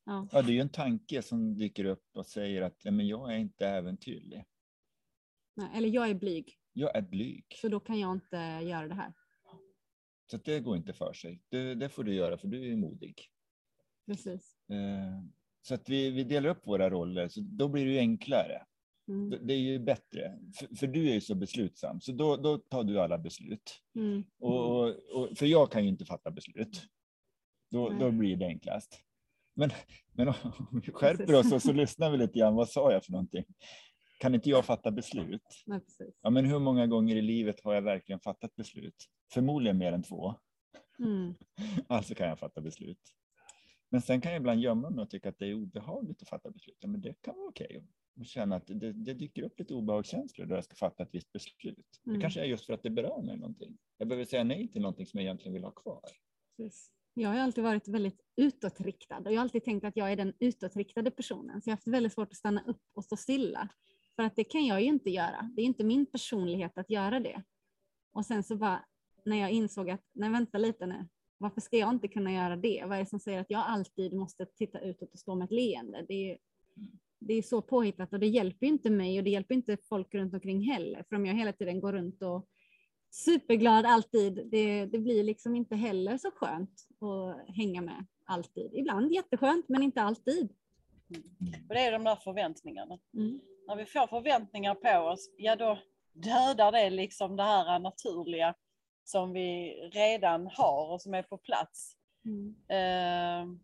Ja. 0.05 0.29
Ja, 0.33 0.43
det 0.43 0.53
är 0.53 0.55
ju 0.55 0.61
en 0.61 0.69
tanke 0.69 1.23
som 1.23 1.55
dyker 1.55 1.85
upp 1.85 2.05
och 2.15 2.27
säger 2.27 2.63
att 2.63 2.85
ja, 2.85 2.91
men 2.91 3.07
jag 3.07 3.33
är 3.33 3.37
inte 3.39 3.69
äventyrlig. 3.69 4.45
Nej, 5.57 5.69
Eller 5.75 5.89
jag 5.89 6.11
är 6.11 6.15
blyg, 6.15 6.59
Jag 6.73 6.97
är 6.97 7.03
blyg. 7.03 7.45
så 7.61 7.69
då 7.69 7.81
kan 7.81 8.01
jag 8.01 8.13
inte 8.13 8.37
göra 8.63 8.89
det 8.89 8.95
här. 8.95 9.13
Så 10.31 10.37
det 10.37 10.61
går 10.61 10.77
inte 10.77 10.93
för 10.93 11.13
sig. 11.13 11.43
Det, 11.49 11.75
det 11.75 11.89
får 11.89 12.05
du 12.05 12.15
göra 12.15 12.39
för 12.39 12.49
du 12.49 12.73
är 12.73 12.77
modig. 12.77 13.29
Precis. 14.07 14.57
Eh, 14.71 15.23
så 15.63 15.75
att 15.75 15.89
vi, 15.89 16.11
vi 16.11 16.25
delar 16.25 16.51
upp 16.51 16.67
våra 16.67 16.91
roller, 16.91 17.29
så 17.29 17.41
då 17.41 17.69
blir 17.69 17.87
det 17.87 17.93
ju 17.93 17.99
enklare. 17.99 18.67
Mm. 19.09 19.47
Det, 19.47 19.55
är 19.55 19.59
ju 19.59 19.79
bättre, 19.79 20.39
för, 20.59 20.77
för 20.77 20.87
du 20.87 21.09
är 21.09 21.15
ju 21.15 21.21
så 21.21 21.35
beslutsam, 21.35 22.01
så 22.01 22.13
då, 22.13 22.37
då 22.37 22.59
tar 22.59 22.85
du 22.85 23.01
alla 23.01 23.19
beslut. 23.19 23.83
Mm. 23.97 24.25
Och, 24.39 24.71
och, 24.71 24.89
och, 25.15 25.39
för 25.39 25.47
jag 25.47 25.73
kan 25.73 25.83
ju 25.83 25.89
inte 25.89 26.05
fatta 26.05 26.31
beslut. 26.31 26.83
Då, 27.71 27.89
då 27.89 28.11
blir 28.11 28.37
det 28.37 28.47
enklast. 28.47 29.01
Men, 29.55 29.71
men 30.13 30.29
om 30.29 30.81
vi 30.85 30.93
skärper 30.93 31.27
Precis. 31.27 31.47
oss 31.47 31.53
och 31.53 31.63
så 31.63 31.73
lyssnar 31.73 32.11
vi 32.11 32.19
lite 32.19 32.39
grann. 32.39 32.55
Vad 32.55 32.69
sa 32.69 32.93
jag 32.93 33.05
för 33.05 33.13
någonting? 33.13 33.45
Kan 34.19 34.35
inte 34.35 34.51
jag 34.51 34.65
fatta 34.65 34.91
beslut? 34.91 35.43
Nej. 35.67 35.81
Ja, 36.23 36.31
men 36.31 36.45
hur 36.45 36.59
många 36.59 36.87
gånger 36.87 37.17
i 37.17 37.23
livet 37.23 37.61
har 37.65 37.75
jag 37.75 37.83
verkligen 37.83 38.21
fattat 38.21 38.57
beslut? 38.57 39.07
Förmodligen 39.33 39.79
mer 39.79 39.93
än 39.93 40.03
två. 40.03 40.35
Mm. 40.99 41.35
Alltså 41.87 42.15
kan 42.15 42.29
jag 42.29 42.39
fatta 42.39 42.61
beslut. 42.61 43.01
Men 43.89 44.03
sen 44.03 44.21
kan 44.21 44.33
jag 44.33 44.41
ibland 44.41 44.61
gömma 44.61 44.91
mig 44.91 45.03
och 45.03 45.11
tycka 45.11 45.29
att 45.29 45.39
det 45.39 45.47
är 45.47 45.55
obehagligt 45.55 46.23
att 46.23 46.29
fatta 46.29 46.51
beslut. 46.51 46.77
Ja, 46.81 46.89
men 46.89 47.01
det 47.01 47.15
kan 47.23 47.35
vara 47.35 47.49
okej. 47.49 47.85
Och 48.19 48.27
känna 48.27 48.57
att 48.57 48.67
det, 48.67 48.93
det 48.93 49.15
dyker 49.15 49.43
upp 49.43 49.59
lite 49.59 49.75
obehagskänslor 49.75 50.47
då 50.47 50.55
jag 50.55 50.65
ska 50.65 50.75
fatta 50.75 51.03
ett 51.03 51.09
visst 51.13 51.33
beslut. 51.33 52.01
Det 52.05 52.11
Mm. 52.11 52.21
kanske 52.21 52.41
är 52.41 52.45
just 52.45 52.67
för 52.67 52.73
att 52.73 52.83
det 52.83 52.91
berör 52.91 53.23
mig 53.23 53.37
någonting. 53.37 53.79
Jag 53.99 54.09
behöver 54.09 54.25
säga 54.25 54.45
nej 54.45 54.69
till 54.69 54.81
någonting 54.83 55.07
som 55.07 55.19
jag 55.21 55.25
egentligen 55.25 55.53
vill 55.55 55.65
ha 55.65 55.71
kvar. 55.71 56.01
Precis. 56.57 56.91
Jag 57.15 57.29
har 57.29 57.35
ju 57.37 57.41
alltid 57.41 57.65
varit 57.65 57.89
väldigt 57.89 58.21
utåtriktad 58.37 59.19
och 59.19 59.33
jag 59.33 59.37
har 59.37 59.43
alltid 59.43 59.65
tänkt 59.65 59.85
att 59.85 59.97
jag 59.97 60.13
är 60.13 60.17
den 60.17 60.33
utåtriktade 60.39 61.11
personen. 61.11 61.63
Så 61.63 61.69
jag 61.71 61.73
har 61.73 61.77
haft 61.77 61.87
väldigt 61.89 62.13
svårt 62.13 62.29
att 62.29 62.37
stanna 62.37 62.63
upp 62.67 62.83
och 62.95 63.05
stå 63.05 63.17
stilla. 63.17 63.69
För 64.17 64.23
att 64.23 64.37
det 64.37 64.45
kan 64.45 64.67
jag 64.67 64.81
ju 64.81 64.87
inte 64.87 65.11
göra. 65.11 65.51
Det 65.57 65.63
är 65.63 65.67
inte 65.67 65.85
min 65.85 66.07
personlighet 66.07 66.79
att 66.79 66.91
göra 66.91 67.21
det. 67.21 67.43
Och 68.13 68.27
sen 68.27 68.43
så 68.43 68.57
bara 68.57 68.85
när 69.25 69.37
jag 69.37 69.51
insåg 69.51 69.91
att, 69.91 70.05
nej 70.13 70.31
vänta 70.31 70.59
lite 70.59 70.87
nu, 70.87 71.09
varför 71.39 71.61
ska 71.61 71.77
jag 71.77 71.91
inte 71.95 72.09
kunna 72.09 72.33
göra 72.33 72.57
det? 72.57 72.85
Vad 72.87 72.97
är 72.99 73.01
det 73.03 73.07
som 73.11 73.21
säger 73.21 73.41
att 73.41 73.51
jag 73.51 73.61
alltid 73.67 74.13
måste 74.13 74.47
titta 74.47 74.81
utåt 74.81 75.13
och 75.13 75.19
stå 75.19 75.35
med 75.35 75.45
ett 75.45 75.51
leende? 75.53 76.05
Det 76.09 76.15
är, 76.31 76.39
det 77.27 77.35
är 77.35 77.43
så 77.43 77.63
påhittat 77.63 78.13
och 78.13 78.21
det 78.21 78.27
hjälper 78.27 78.67
inte 78.67 78.91
mig 78.91 79.19
och 79.19 79.25
det 79.25 79.31
hjälper 79.31 79.55
inte 79.55 79.77
folk 79.89 80.15
runt 80.15 80.35
omkring 80.35 80.61
heller. 80.61 81.05
För 81.09 81.17
om 81.17 81.27
jag 81.27 81.35
hela 81.35 81.53
tiden 81.53 81.81
går 81.81 81.93
runt 81.93 82.23
och 82.23 82.47
superglad 83.11 83.87
alltid, 83.87 84.49
det, 84.51 84.87
det 84.87 84.99
blir 84.99 85.25
liksom 85.25 85.57
inte 85.57 85.77
heller 85.77 86.19
så 86.19 86.31
skönt 86.31 86.89
att 87.01 87.57
hänga 87.57 87.83
med 87.83 88.07
alltid. 88.25 88.71
Ibland 88.75 89.13
jätteskönt, 89.13 89.69
men 89.69 89.83
inte 89.83 90.03
alltid. 90.03 90.49
Och 91.69 91.75
det 91.75 91.81
är 91.81 91.93
de 91.93 92.05
där 92.05 92.17
förväntningarna. 92.17 92.99
Mm. 93.15 93.41
När 93.67 93.77
vi 93.77 93.85
får 93.85 94.07
förväntningar 94.07 94.75
på 94.75 95.11
oss, 95.11 95.31
ja 95.37 95.57
då 95.57 95.79
dödar 96.13 96.73
det 96.73 96.91
liksom 96.91 97.37
det 97.37 97.43
här 97.43 97.79
naturliga 97.79 98.55
som 99.05 99.33
vi 99.33 99.75
redan 99.93 100.47
har 100.47 100.93
och 100.93 101.03
som 101.03 101.15
är 101.15 101.23
på 101.23 101.39
plats. 101.39 101.97
Mm. 102.25 102.55
Eh, 102.69 103.59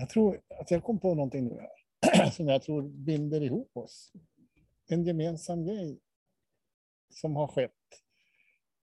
Jag 0.00 0.08
tror 0.08 0.40
att 0.48 0.70
jag 0.70 0.84
kom 0.84 0.98
på 0.98 1.14
någonting 1.14 1.44
nu 1.48 1.60
här 1.60 2.30
som 2.30 2.48
jag 2.48 2.62
tror 2.62 2.82
binder 2.82 3.42
ihop 3.42 3.76
oss. 3.76 4.12
En 4.86 5.04
gemensam 5.04 5.64
grej 5.64 6.00
som 7.08 7.36
har 7.36 7.46
skett 7.46 7.72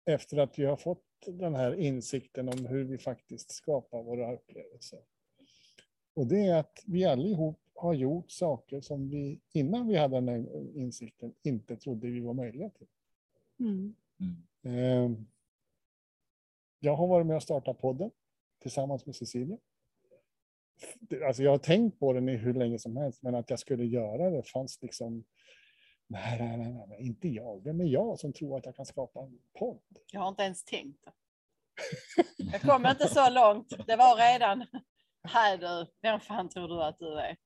efter 0.05 0.37
att 0.37 0.59
vi 0.59 0.65
har 0.65 0.77
fått 0.77 1.03
den 1.25 1.55
här 1.55 1.73
insikten 1.75 2.49
om 2.49 2.65
hur 2.65 2.83
vi 2.83 2.97
faktiskt 2.97 3.51
skapar 3.51 4.03
våra 4.03 4.33
upplevelser. 4.33 4.99
Och 6.13 6.27
det 6.27 6.47
är 6.47 6.55
att 6.59 6.83
vi 6.85 7.05
allihop 7.05 7.59
har 7.75 7.93
gjort 7.93 8.31
saker 8.31 8.81
som 8.81 9.09
vi 9.09 9.39
innan 9.53 9.87
vi 9.87 9.97
hade 9.97 10.15
den 10.15 10.27
här 10.27 10.77
insikten 10.77 11.33
inte 11.43 11.77
trodde 11.77 12.07
vi 12.07 12.19
var 12.19 12.33
möjliga 12.33 12.69
till. 12.69 12.87
Mm. 13.59 13.95
Mm. 14.19 15.13
Eh, 15.13 15.19
Jag 16.79 16.95
har 16.95 17.07
varit 17.07 17.27
med 17.27 17.35
och 17.35 17.43
startat 17.43 17.81
podden 17.81 18.11
tillsammans 18.59 19.05
med 19.05 19.15
Cecilia. 19.15 19.57
Alltså 21.27 21.43
jag 21.43 21.51
har 21.51 21.57
tänkt 21.57 21.99
på 21.99 22.13
den 22.13 22.29
i 22.29 22.35
hur 22.37 22.53
länge 22.53 22.79
som 22.79 22.97
helst, 22.97 23.23
men 23.23 23.35
att 23.35 23.49
jag 23.49 23.59
skulle 23.59 23.85
göra 23.85 24.29
det 24.29 24.43
fanns 24.49 24.79
liksom... 24.81 25.23
Nej, 26.07 26.39
nej, 26.39 26.57
nej, 26.57 26.73
nej, 26.73 26.85
nej, 26.87 27.01
inte 27.01 27.27
jag. 27.27 27.63
Vem 27.63 27.81
är 27.81 27.85
jag 27.85 28.19
som 28.19 28.33
tror 28.33 28.57
att 28.57 28.65
jag 28.65 28.75
kan 28.75 28.85
skapa 28.85 29.19
en 29.19 29.39
podd? 29.59 29.79
jag 30.11 30.21
har 30.21 30.29
inte 30.29 30.43
ens 30.43 30.63
tänkt. 30.63 31.03
Jag 32.51 32.61
kom 32.61 32.85
inte 32.85 33.07
så 33.07 33.29
långt. 33.29 33.69
Det 33.87 33.95
var 33.95 34.31
redan, 34.33 34.65
här 35.23 35.57
du, 35.57 35.91
vem 36.01 36.19
fan 36.19 36.49
tror 36.49 36.67
du 36.67 36.83
att 36.83 36.99
du 36.99 37.19
är? 37.19 37.37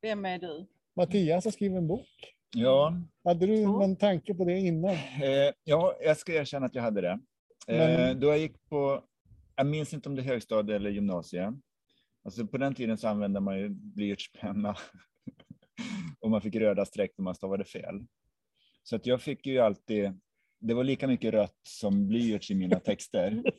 Vem 0.00 0.24
är 0.24 0.38
du? 0.38 0.66
Mattias 0.96 1.44
har 1.44 1.52
skrivit 1.52 1.78
en 1.78 1.86
bok. 1.86 2.08
Ja, 2.54 2.94
Hade 3.24 3.46
du 3.46 3.62
någon 3.66 3.96
tanke 3.96 4.34
på 4.34 4.44
det 4.44 4.58
innan? 4.58 4.90
eh, 4.90 5.52
ja, 5.64 5.96
jag 6.00 6.16
ska 6.16 6.32
erkänna 6.32 6.66
att 6.66 6.74
jag 6.74 6.82
hade 6.82 7.00
det. 7.00 7.18
Eh, 7.68 7.76
Men- 7.76 8.20
Då 8.20 8.26
jag 8.26 8.38
gick 8.38 8.64
på, 8.68 9.04
jag 9.56 9.66
minns 9.66 9.94
inte 9.94 10.08
om 10.08 10.14
det 10.16 10.22
är 10.22 10.26
högstadie 10.26 10.76
eller 10.76 10.90
gymnasium. 10.90 11.62
Alltså 12.24 12.46
på 12.46 12.58
den 12.58 12.74
tiden 12.74 12.98
så 12.98 13.08
använde 13.08 13.40
man 13.40 13.58
ju 13.58 13.68
blyertspenna 13.68 14.76
och 16.20 16.30
man 16.30 16.40
fick 16.40 16.54
röda 16.54 16.84
streck 16.84 17.10
när 17.16 17.22
man 17.22 17.34
stavade 17.34 17.64
fel. 17.64 18.06
Så 18.82 18.96
att 18.96 19.06
jag 19.06 19.22
fick 19.22 19.46
ju 19.46 19.58
alltid, 19.58 20.20
det 20.60 20.74
var 20.74 20.84
lika 20.84 21.06
mycket 21.06 21.34
rött 21.34 21.60
som 21.62 22.08
blyerts 22.08 22.50
i 22.50 22.54
mina 22.54 22.80
texter. 22.80 23.42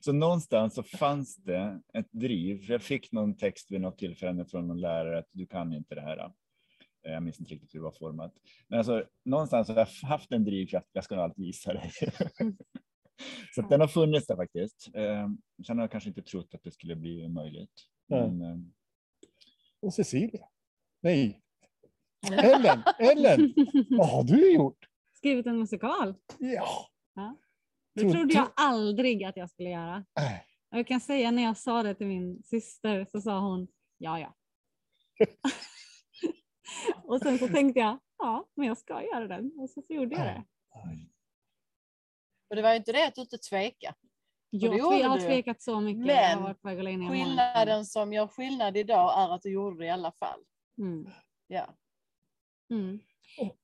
Så 0.00 0.12
någonstans 0.12 0.74
så 0.74 0.82
fanns 0.82 1.36
det 1.36 1.80
ett 1.94 2.12
driv. 2.12 2.64
Jag 2.68 2.82
fick 2.82 3.12
någon 3.12 3.36
text 3.36 3.70
vid 3.70 3.80
något 3.80 3.98
tillfälle 3.98 4.44
från 4.44 4.68
någon 4.68 4.80
lärare 4.80 5.18
att 5.18 5.28
du 5.32 5.46
kan 5.46 5.72
inte 5.72 5.94
det 5.94 6.00
här. 6.00 6.18
Eh, 6.18 6.32
Jag 7.12 7.22
minns 7.22 7.40
inte 7.40 7.54
riktigt 7.54 7.74
hur 7.74 7.78
det 7.78 7.84
var 7.84 7.92
format. 7.92 8.34
Men 8.68 8.78
alltså, 8.78 9.04
någonstans 9.24 9.68
har 9.68 9.76
jag 9.76 10.08
haft 10.08 10.32
en 10.32 10.44
drivkraft. 10.44 10.88
Jag 10.92 11.04
ska 11.04 11.14
nog 11.14 11.24
alltid 11.24 11.44
visa 11.44 11.72
dig. 11.72 11.90
så 13.54 13.60
att 13.60 13.70
den 13.70 13.80
har 13.80 13.88
funnits 13.88 14.26
där 14.26 14.36
faktiskt. 14.36 14.90
Eh, 14.94 15.28
Sen 15.66 15.76
har 15.78 15.82
jag 15.82 15.90
kanske 15.90 16.08
inte 16.08 16.22
trott 16.22 16.54
att 16.54 16.62
det 16.62 16.70
skulle 16.70 16.96
bli 16.96 17.28
möjligt. 17.28 17.72
Nej. 18.06 18.30
Men, 18.30 18.42
eh, 18.42 18.56
Och 19.80 19.94
Cecilia? 19.94 20.48
Nej, 21.02 21.40
Ellen! 22.32 22.82
Ellen! 22.98 23.54
Vad 23.90 24.08
har 24.10 24.24
du 24.24 24.52
gjort? 24.54 24.88
Skrivit 25.14 25.46
en 25.46 25.58
musikal. 25.58 26.14
Ja. 26.38 26.88
Det 27.94 28.00
Tro- 28.00 28.10
trodde 28.12 28.34
tro- 28.34 28.42
jag 28.42 28.50
aldrig 28.56 29.24
att 29.24 29.36
jag 29.36 29.50
skulle 29.50 29.70
göra. 29.70 29.96
Äh, 29.96 30.38
Och 30.70 30.78
jag 30.78 30.86
kan 30.86 31.00
säga 31.00 31.30
när 31.30 31.42
jag 31.42 31.56
sa 31.56 31.82
det 31.82 31.94
till 31.94 32.06
min 32.06 32.42
syster 32.42 33.06
så 33.10 33.20
sa 33.20 33.40
hon 33.40 33.68
ja, 33.98 34.20
ja. 34.20 34.34
och 37.04 37.20
sen 37.20 37.38
så 37.38 37.48
tänkte 37.48 37.80
jag 37.80 37.98
ja, 38.18 38.48
men 38.54 38.66
jag 38.68 38.78
ska 38.78 39.02
göra 39.02 39.28
den. 39.28 39.52
Och 39.58 39.70
så, 39.70 39.82
så 39.82 39.92
gjorde 39.94 40.16
jag 40.16 40.26
det. 40.26 40.44
Och 42.50 42.56
det 42.56 42.62
var 42.62 42.70
ju 42.70 42.76
inte 42.76 42.92
det 42.92 43.06
att 43.06 43.14
du 43.14 43.20
inte 43.20 43.38
tvekade. 43.38 43.94
Jag, 44.50 44.72
tve- 44.72 45.00
jag 45.00 45.08
har 45.08 45.18
tvekat 45.26 45.62
så 45.62 45.80
mycket. 45.80 46.06
Men. 46.06 46.54
Skillnaden 47.10 47.84
som 47.86 48.12
gör 48.12 48.26
skillnad 48.26 48.76
idag 48.76 49.22
är 49.22 49.34
att 49.34 49.42
du 49.42 49.50
gjorde 49.52 49.78
det 49.78 49.86
i 49.86 49.90
alla 49.90 50.12
fall. 50.12 50.40
Mm. 50.78 51.10
Ja. 51.46 51.74
Mm. 52.70 53.00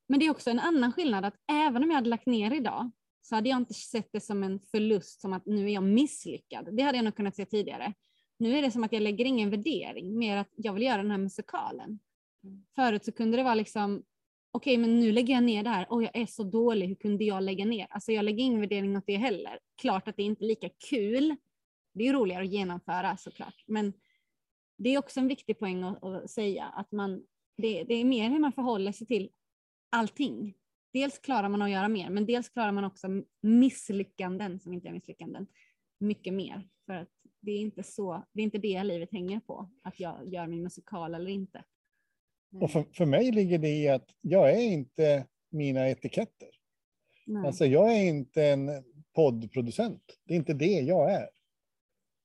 Men 0.08 0.18
det 0.20 0.26
är 0.26 0.30
också 0.30 0.50
en 0.50 0.60
annan 0.60 0.92
skillnad 0.92 1.24
att 1.24 1.34
även 1.52 1.82
om 1.82 1.90
jag 1.90 1.94
hade 1.96 2.08
lagt 2.10 2.26
ner 2.26 2.54
idag 2.54 2.90
så 3.22 3.34
hade 3.34 3.48
jag 3.48 3.56
inte 3.56 3.74
sett 3.74 4.08
det 4.12 4.20
som 4.20 4.42
en 4.42 4.60
förlust, 4.60 5.20
som 5.20 5.32
att 5.32 5.46
nu 5.46 5.64
är 5.66 5.74
jag 5.74 5.82
misslyckad. 5.82 6.76
Det 6.76 6.82
hade 6.82 6.98
jag 6.98 7.04
nog 7.04 7.16
kunnat 7.16 7.36
se 7.36 7.44
tidigare. 7.44 7.92
Nu 8.38 8.58
är 8.58 8.62
det 8.62 8.70
som 8.70 8.84
att 8.84 8.92
jag 8.92 9.02
lägger 9.02 9.24
ingen 9.24 9.50
värdering, 9.50 10.18
mer 10.18 10.36
att 10.36 10.50
jag 10.56 10.72
vill 10.72 10.82
göra 10.82 11.02
den 11.02 11.10
här 11.10 11.18
musikalen. 11.18 11.98
Förut 12.74 13.04
så 13.04 13.12
kunde 13.12 13.36
det 13.36 13.42
vara 13.42 13.54
liksom, 13.54 14.02
okej 14.50 14.78
men 14.78 15.00
nu 15.00 15.12
lägger 15.12 15.34
jag 15.34 15.44
ner 15.44 15.62
det 15.62 15.70
här, 15.70 15.86
åh 15.90 16.04
jag 16.04 16.16
är 16.16 16.26
så 16.26 16.42
dålig, 16.44 16.88
hur 16.88 16.94
kunde 16.94 17.24
jag 17.24 17.42
lägga 17.42 17.64
ner? 17.64 17.86
Alltså 17.90 18.12
jag 18.12 18.24
lägger 18.24 18.44
ingen 18.44 18.60
värdering 18.60 18.96
åt 18.96 19.06
det 19.06 19.16
heller. 19.16 19.58
Klart 19.80 20.08
att 20.08 20.16
det 20.16 20.22
inte 20.22 20.44
är 20.44 20.46
lika 20.46 20.68
kul. 20.90 21.36
Det 21.94 22.08
är 22.08 22.12
roligare 22.12 22.42
att 22.44 22.52
genomföra 22.52 23.16
såklart, 23.16 23.64
men 23.66 23.92
det 24.78 24.94
är 24.94 24.98
också 24.98 25.20
en 25.20 25.28
viktig 25.28 25.58
poäng 25.58 25.82
att, 25.82 26.04
att 26.04 26.30
säga 26.30 26.64
att 26.64 26.92
man, 26.92 27.22
det, 27.56 27.84
det 27.84 27.94
är 27.94 28.04
mer 28.04 28.30
hur 28.30 28.38
man 28.38 28.52
förhåller 28.52 28.92
sig 28.92 29.06
till 29.06 29.30
allting. 29.90 30.54
dels 30.92 31.18
klarar 31.18 31.48
man 31.48 31.62
att 31.62 31.70
göra 31.70 31.88
mer, 31.88 32.10
men 32.10 32.26
dels 32.26 32.48
klarar 32.48 32.72
man 32.72 32.84
också 32.84 33.08
misslyckanden 33.42 34.60
som 34.60 34.72
inte 34.72 34.88
är 34.88 34.92
misslyckanden 34.92 35.46
mycket 36.00 36.34
mer. 36.34 36.68
För 36.86 36.94
att 36.94 37.08
det 37.40 37.52
är 37.52 37.58
inte 37.58 37.82
så, 37.82 38.24
det 38.32 38.40
är 38.40 38.44
inte 38.44 38.58
det 38.58 38.84
livet 38.84 39.12
hänger 39.12 39.40
på, 39.40 39.70
att 39.82 40.00
jag 40.00 40.28
gör 40.28 40.46
min 40.46 40.62
musikal 40.62 41.14
eller 41.14 41.30
inte. 41.30 41.64
Och 42.52 42.70
för, 42.70 42.84
för 42.92 43.06
mig 43.06 43.32
ligger 43.32 43.58
det 43.58 43.68
i 43.68 43.88
att 43.88 44.08
jag 44.20 44.50
är 44.50 44.60
inte 44.60 45.26
mina 45.50 45.88
etiketter. 45.88 46.48
Nej. 47.26 47.46
Alltså 47.46 47.66
jag 47.66 47.92
är 47.96 48.02
inte 48.08 48.44
en 48.44 48.84
poddproducent. 49.14 50.18
Det 50.24 50.34
är 50.34 50.38
inte 50.38 50.54
det 50.54 50.80
jag 50.80 51.12
är. 51.12 51.30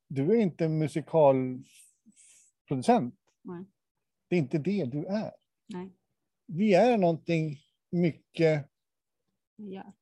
Du 0.07 0.31
är 0.31 0.35
inte 0.35 0.69
musikalproducent. 0.69 3.15
Nej. 3.41 3.65
Det 4.27 4.35
är 4.35 4.39
inte 4.39 4.57
det 4.57 4.85
du 4.85 5.05
är. 5.05 5.31
Nej. 5.67 5.89
Vi 6.45 6.73
är 6.73 6.97
någonting 6.97 7.57
mycket, 7.91 8.69
Ja. 9.55 9.93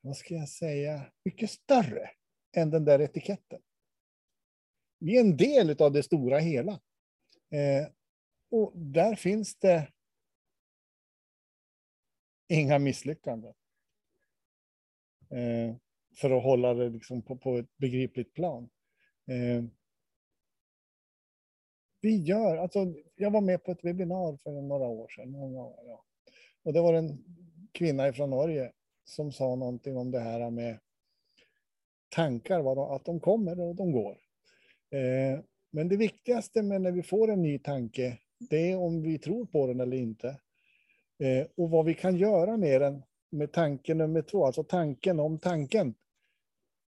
vad 0.00 0.16
ska 0.16 0.34
jag 0.34 0.48
säga, 0.48 1.12
mycket 1.24 1.50
större 1.50 2.10
än 2.56 2.70
den 2.70 2.84
där 2.84 3.00
etiketten. 3.00 3.60
Vi 4.98 5.16
är 5.16 5.20
en 5.20 5.36
del 5.36 5.82
av 5.82 5.92
det 5.92 6.02
stora 6.02 6.38
hela. 6.38 6.72
Eh, 7.50 7.86
och 8.52 8.72
där 8.74 9.14
finns 9.14 9.54
det 9.54 9.88
inga 12.48 12.78
misslyckanden. 12.78 13.54
Eh, 15.30 15.76
för 16.16 16.30
att 16.30 16.42
hålla 16.42 16.74
det 16.74 16.88
liksom 16.88 17.22
på, 17.22 17.36
på 17.36 17.58
ett 17.58 17.76
begripligt 17.76 18.34
plan. 18.34 18.70
Eh, 19.26 19.64
vi 22.00 22.16
gör, 22.16 22.56
alltså, 22.56 22.94
jag 23.14 23.30
var 23.30 23.40
med 23.40 23.64
på 23.64 23.72
ett 23.72 23.84
webbinar 23.84 24.36
för 24.36 24.50
några 24.50 24.86
år 24.86 25.08
sedan. 25.08 25.30
Många 25.30 25.62
år, 25.62 25.84
ja. 25.86 26.04
Och 26.62 26.72
det 26.72 26.80
var 26.80 26.94
en 26.94 27.24
kvinna 27.72 28.12
från 28.12 28.30
Norge 28.30 28.72
som 29.04 29.32
sa 29.32 29.54
någonting 29.54 29.96
om 29.96 30.10
det 30.10 30.20
här 30.20 30.50
med 30.50 30.78
tankar, 32.08 32.60
vad 32.60 32.76
de, 32.76 32.90
att 32.90 33.04
de 33.04 33.20
kommer 33.20 33.60
och 33.60 33.76
de 33.76 33.92
går. 33.92 34.18
Eh, 34.90 35.40
men 35.70 35.88
det 35.88 35.96
viktigaste 35.96 36.62
med 36.62 36.80
när 36.80 36.92
vi 36.92 37.02
får 37.02 37.30
en 37.30 37.42
ny 37.42 37.58
tanke, 37.58 38.18
det 38.50 38.72
är 38.72 38.76
om 38.76 39.02
vi 39.02 39.18
tror 39.18 39.46
på 39.46 39.66
den 39.66 39.80
eller 39.80 39.96
inte. 39.96 40.28
Eh, 41.18 41.46
och 41.56 41.70
vad 41.70 41.84
vi 41.84 41.94
kan 41.94 42.16
göra 42.16 42.56
med 42.56 42.80
den, 42.80 43.02
med 43.30 43.52
tanke 43.52 43.94
nummer 43.94 44.22
två, 44.22 44.46
alltså 44.46 44.64
tanken 44.64 45.20
om 45.20 45.38
tanken. 45.38 45.94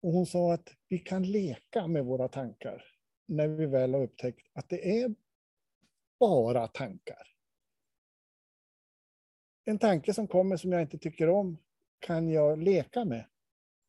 Och 0.02 0.12
hon 0.12 0.26
sa 0.26 0.54
att 0.54 0.74
vi 0.88 1.00
kan 1.00 1.24
leka 1.24 1.88
med 1.88 2.06
våra 2.06 2.28
tankar 2.28 2.84
när 3.28 3.48
vi 3.48 3.66
väl 3.66 3.94
har 3.94 4.02
upptäckt 4.02 4.48
att 4.54 4.70
det 4.70 5.02
är 5.02 5.16
bara 6.20 6.68
tankar. 6.68 7.28
En 9.66 9.80
tanke 9.80 10.14
som 10.14 10.28
kommer 10.28 10.58
som 10.58 10.72
jag 10.72 10.82
inte 10.82 10.98
tycker 10.98 11.30
om 11.30 11.58
kan 12.00 12.30
jag 12.30 12.64
leka 12.64 13.06
med, 13.06 13.26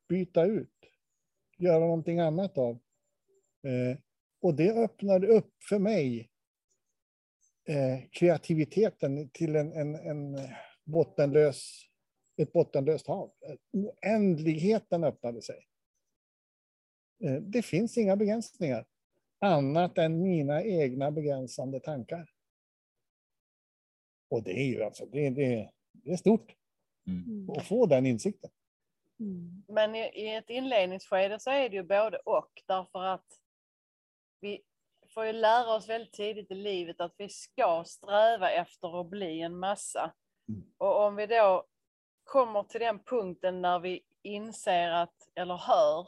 byta 0.09 0.45
ut, 0.45 0.73
göra 1.57 1.79
någonting 1.79 2.19
annat 2.19 2.57
av. 2.57 2.79
Eh, 3.63 3.97
och 4.41 4.55
det 4.55 4.71
öppnade 4.71 5.27
upp 5.27 5.63
för 5.69 5.79
mig 5.79 6.32
eh, 7.67 8.09
kreativiteten 8.11 9.29
till 9.29 9.55
en, 9.55 9.73
en, 9.73 9.95
en 9.95 10.49
bottenlös, 10.83 11.81
ett 12.37 12.53
bottenlöst 12.53 13.07
hav. 13.07 13.31
Oändligheten 13.71 15.03
öppnade 15.03 15.41
sig. 15.41 15.67
Eh, 17.23 17.35
det 17.35 17.61
finns 17.61 17.97
inga 17.97 18.15
begränsningar 18.15 18.85
annat 19.39 19.97
än 19.97 20.21
mina 20.21 20.63
egna 20.63 21.11
begränsande 21.11 21.79
tankar. 21.79 22.29
Och 24.29 24.43
det 24.43 24.51
är 24.51 24.65
ju 24.65 24.83
alltså, 24.83 25.05
det, 25.05 25.29
det, 25.29 25.71
det 25.91 26.11
är 26.11 26.17
stort 26.17 26.55
Mm. 27.07 27.49
att 27.49 27.67
få 27.67 27.85
den 27.85 28.05
insikten. 28.05 28.51
Mm. 29.19 29.63
Men 29.67 29.95
i, 29.95 29.99
i 29.99 30.35
ett 30.35 30.49
inledningsskede 30.49 31.39
så 31.39 31.51
är 31.51 31.69
det 31.69 31.75
ju 31.75 31.83
både 31.83 32.17
och 32.17 32.61
därför 32.67 33.03
att 33.03 33.25
vi 34.39 34.61
får 35.13 35.25
ju 35.25 35.33
lära 35.33 35.73
oss 35.73 35.89
väldigt 35.89 36.13
tidigt 36.13 36.51
i 36.51 36.55
livet 36.55 37.01
att 37.01 37.15
vi 37.17 37.29
ska 37.29 37.83
sträva 37.83 38.51
efter 38.51 38.99
att 38.99 39.07
bli 39.07 39.41
en 39.41 39.59
massa. 39.59 40.13
Mm. 40.49 40.63
Och 40.77 40.99
om 40.99 41.15
vi 41.15 41.25
då 41.25 41.65
kommer 42.23 42.63
till 42.63 42.79
den 42.79 42.99
punkten 43.03 43.61
när 43.61 43.79
vi 43.79 44.01
inser 44.21 44.89
att, 44.89 45.15
eller 45.35 45.55
hör, 45.57 46.07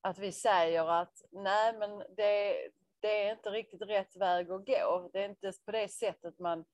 att 0.00 0.18
vi 0.18 0.32
säger 0.32 0.90
att 0.90 1.22
nej 1.30 1.78
men 1.78 1.98
det, 1.98 2.56
det 3.00 3.26
är 3.26 3.32
inte 3.32 3.50
riktigt 3.50 3.82
rätt 3.82 4.16
väg 4.16 4.50
att 4.50 4.66
gå. 4.66 5.10
Det 5.12 5.24
är 5.24 5.28
inte 5.28 5.52
på 5.64 5.72
det 5.72 5.88
sättet 5.88 6.38
man 6.38 6.64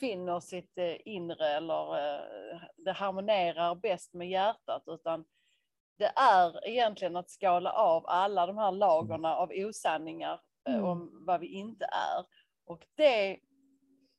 finner 0.00 0.40
sitt 0.40 0.78
eh, 0.78 0.96
inre 1.04 1.48
eller 1.48 1.98
eh, 1.98 2.60
det 2.76 2.92
harmonerar 2.92 3.74
bäst 3.74 4.14
med 4.14 4.30
hjärtat 4.30 4.82
utan 4.86 5.24
det 5.98 6.12
är 6.16 6.68
egentligen 6.68 7.16
att 7.16 7.30
skala 7.30 7.72
av 7.72 8.06
alla 8.06 8.46
de 8.46 8.58
här 8.58 8.72
lagorna 8.72 9.36
av 9.36 9.50
osanningar 9.50 10.40
Mm. 10.68 10.84
om 10.84 11.24
vad 11.26 11.40
vi 11.40 11.46
inte 11.46 11.84
är. 11.84 12.26
Och 12.64 12.86
det 12.94 13.40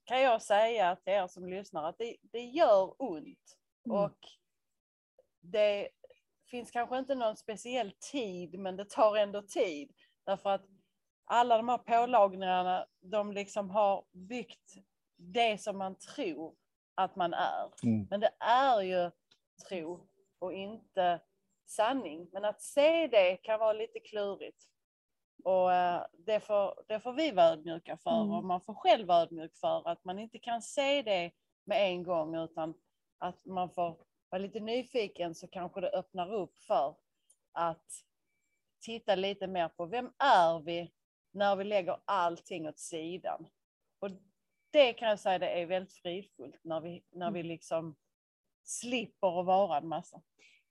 kan 0.04 0.22
jag 0.22 0.42
säga 0.42 0.96
till 0.96 1.14
er 1.14 1.28
som 1.28 1.50
lyssnar 1.50 1.90
att 1.90 1.98
det, 1.98 2.18
det 2.22 2.44
gör 2.44 3.02
ont. 3.02 3.58
Mm. 3.86 3.98
Och 3.98 4.18
det 5.42 5.90
finns 6.50 6.72
kanske 6.72 6.98
inte 6.98 7.16
någon 7.16 7.38
speciell 7.38 7.92
tid, 8.12 8.60
men 8.60 8.76
det 8.76 8.90
tar 8.90 9.18
ändå 9.18 9.42
tid. 9.42 9.92
Därför 10.24 10.50
att 10.50 10.66
alla 11.26 11.58
de 11.58 11.70
här 11.70 11.78
pålagringarna, 11.78 12.86
de 13.02 13.32
liksom 13.32 13.70
har 13.70 14.06
byggt 14.12 14.76
det 15.16 15.62
som 15.62 15.78
man 15.78 15.96
tror 15.96 16.56
att 16.96 17.16
man 17.16 17.34
är. 17.34 17.72
Mm. 17.84 18.08
Men 18.10 18.20
det 18.20 18.32
är 18.40 18.82
ju 18.82 19.12
tro 19.70 20.08
och 20.40 20.54
inte 20.54 21.20
sanning. 21.66 22.30
Men 22.34 22.46
att 22.46 22.62
se 22.62 23.08
det 23.08 23.38
kan 23.38 23.60
vara 23.60 23.74
lite 23.74 24.00
klurigt. 24.00 24.70
Och 25.44 25.74
eh, 25.74 26.06
det 26.18 26.40
får, 26.40 26.84
det 26.88 27.00
får 27.00 27.14
vi 27.14 27.32
vara 27.32 27.48
ödmjuka 27.48 27.98
för 27.98 28.22
Mm. 28.22 28.32
och 28.32 28.44
man 28.44 28.62
får 28.62 28.74
själv 28.74 29.08
vara 29.08 29.22
ödmjuk 29.22 29.56
för 29.56 29.88
att 29.90 30.04
man 30.06 30.20
inte 30.20 30.40
kan 30.40 30.62
se 30.62 31.02
det 31.02 31.32
med 31.64 31.82
en 31.92 32.04
gång 32.04 32.36
utan 32.36 32.74
att 33.18 33.46
man 33.46 33.70
får 33.70 33.98
vara 34.30 34.42
lite 34.42 34.60
nyfiken 34.60 35.36
så 35.36 35.48
kanske 35.48 35.82
det 35.82 35.90
öppnar 35.90 36.34
upp 36.34 36.58
för 36.58 36.96
att 37.52 38.04
titta 38.82 39.16
lite 39.16 39.48
mer 39.48 39.68
på 39.70 39.86
vem 39.86 40.12
är 40.18 40.60
vi 40.60 40.92
när 41.32 41.56
vi 41.56 41.64
lägger 41.64 41.98
allting 42.06 42.68
åt 42.68 42.80
sidan. 42.80 43.48
Och 44.00 44.10
det 44.72 44.94
kan 44.94 45.10
jag 45.10 45.20
säga 45.20 45.40
det 45.40 45.62
är 45.62 45.66
väldigt 45.66 45.94
fridfullt 45.94 46.60
när 46.64 46.82
vi, 46.82 47.04
när 47.12 47.32
vi 47.32 47.44
liksom 47.44 47.96
slipper 48.64 49.40
att 49.40 49.46
vara 49.46 49.78
en 49.78 49.88
massa. 49.88 50.22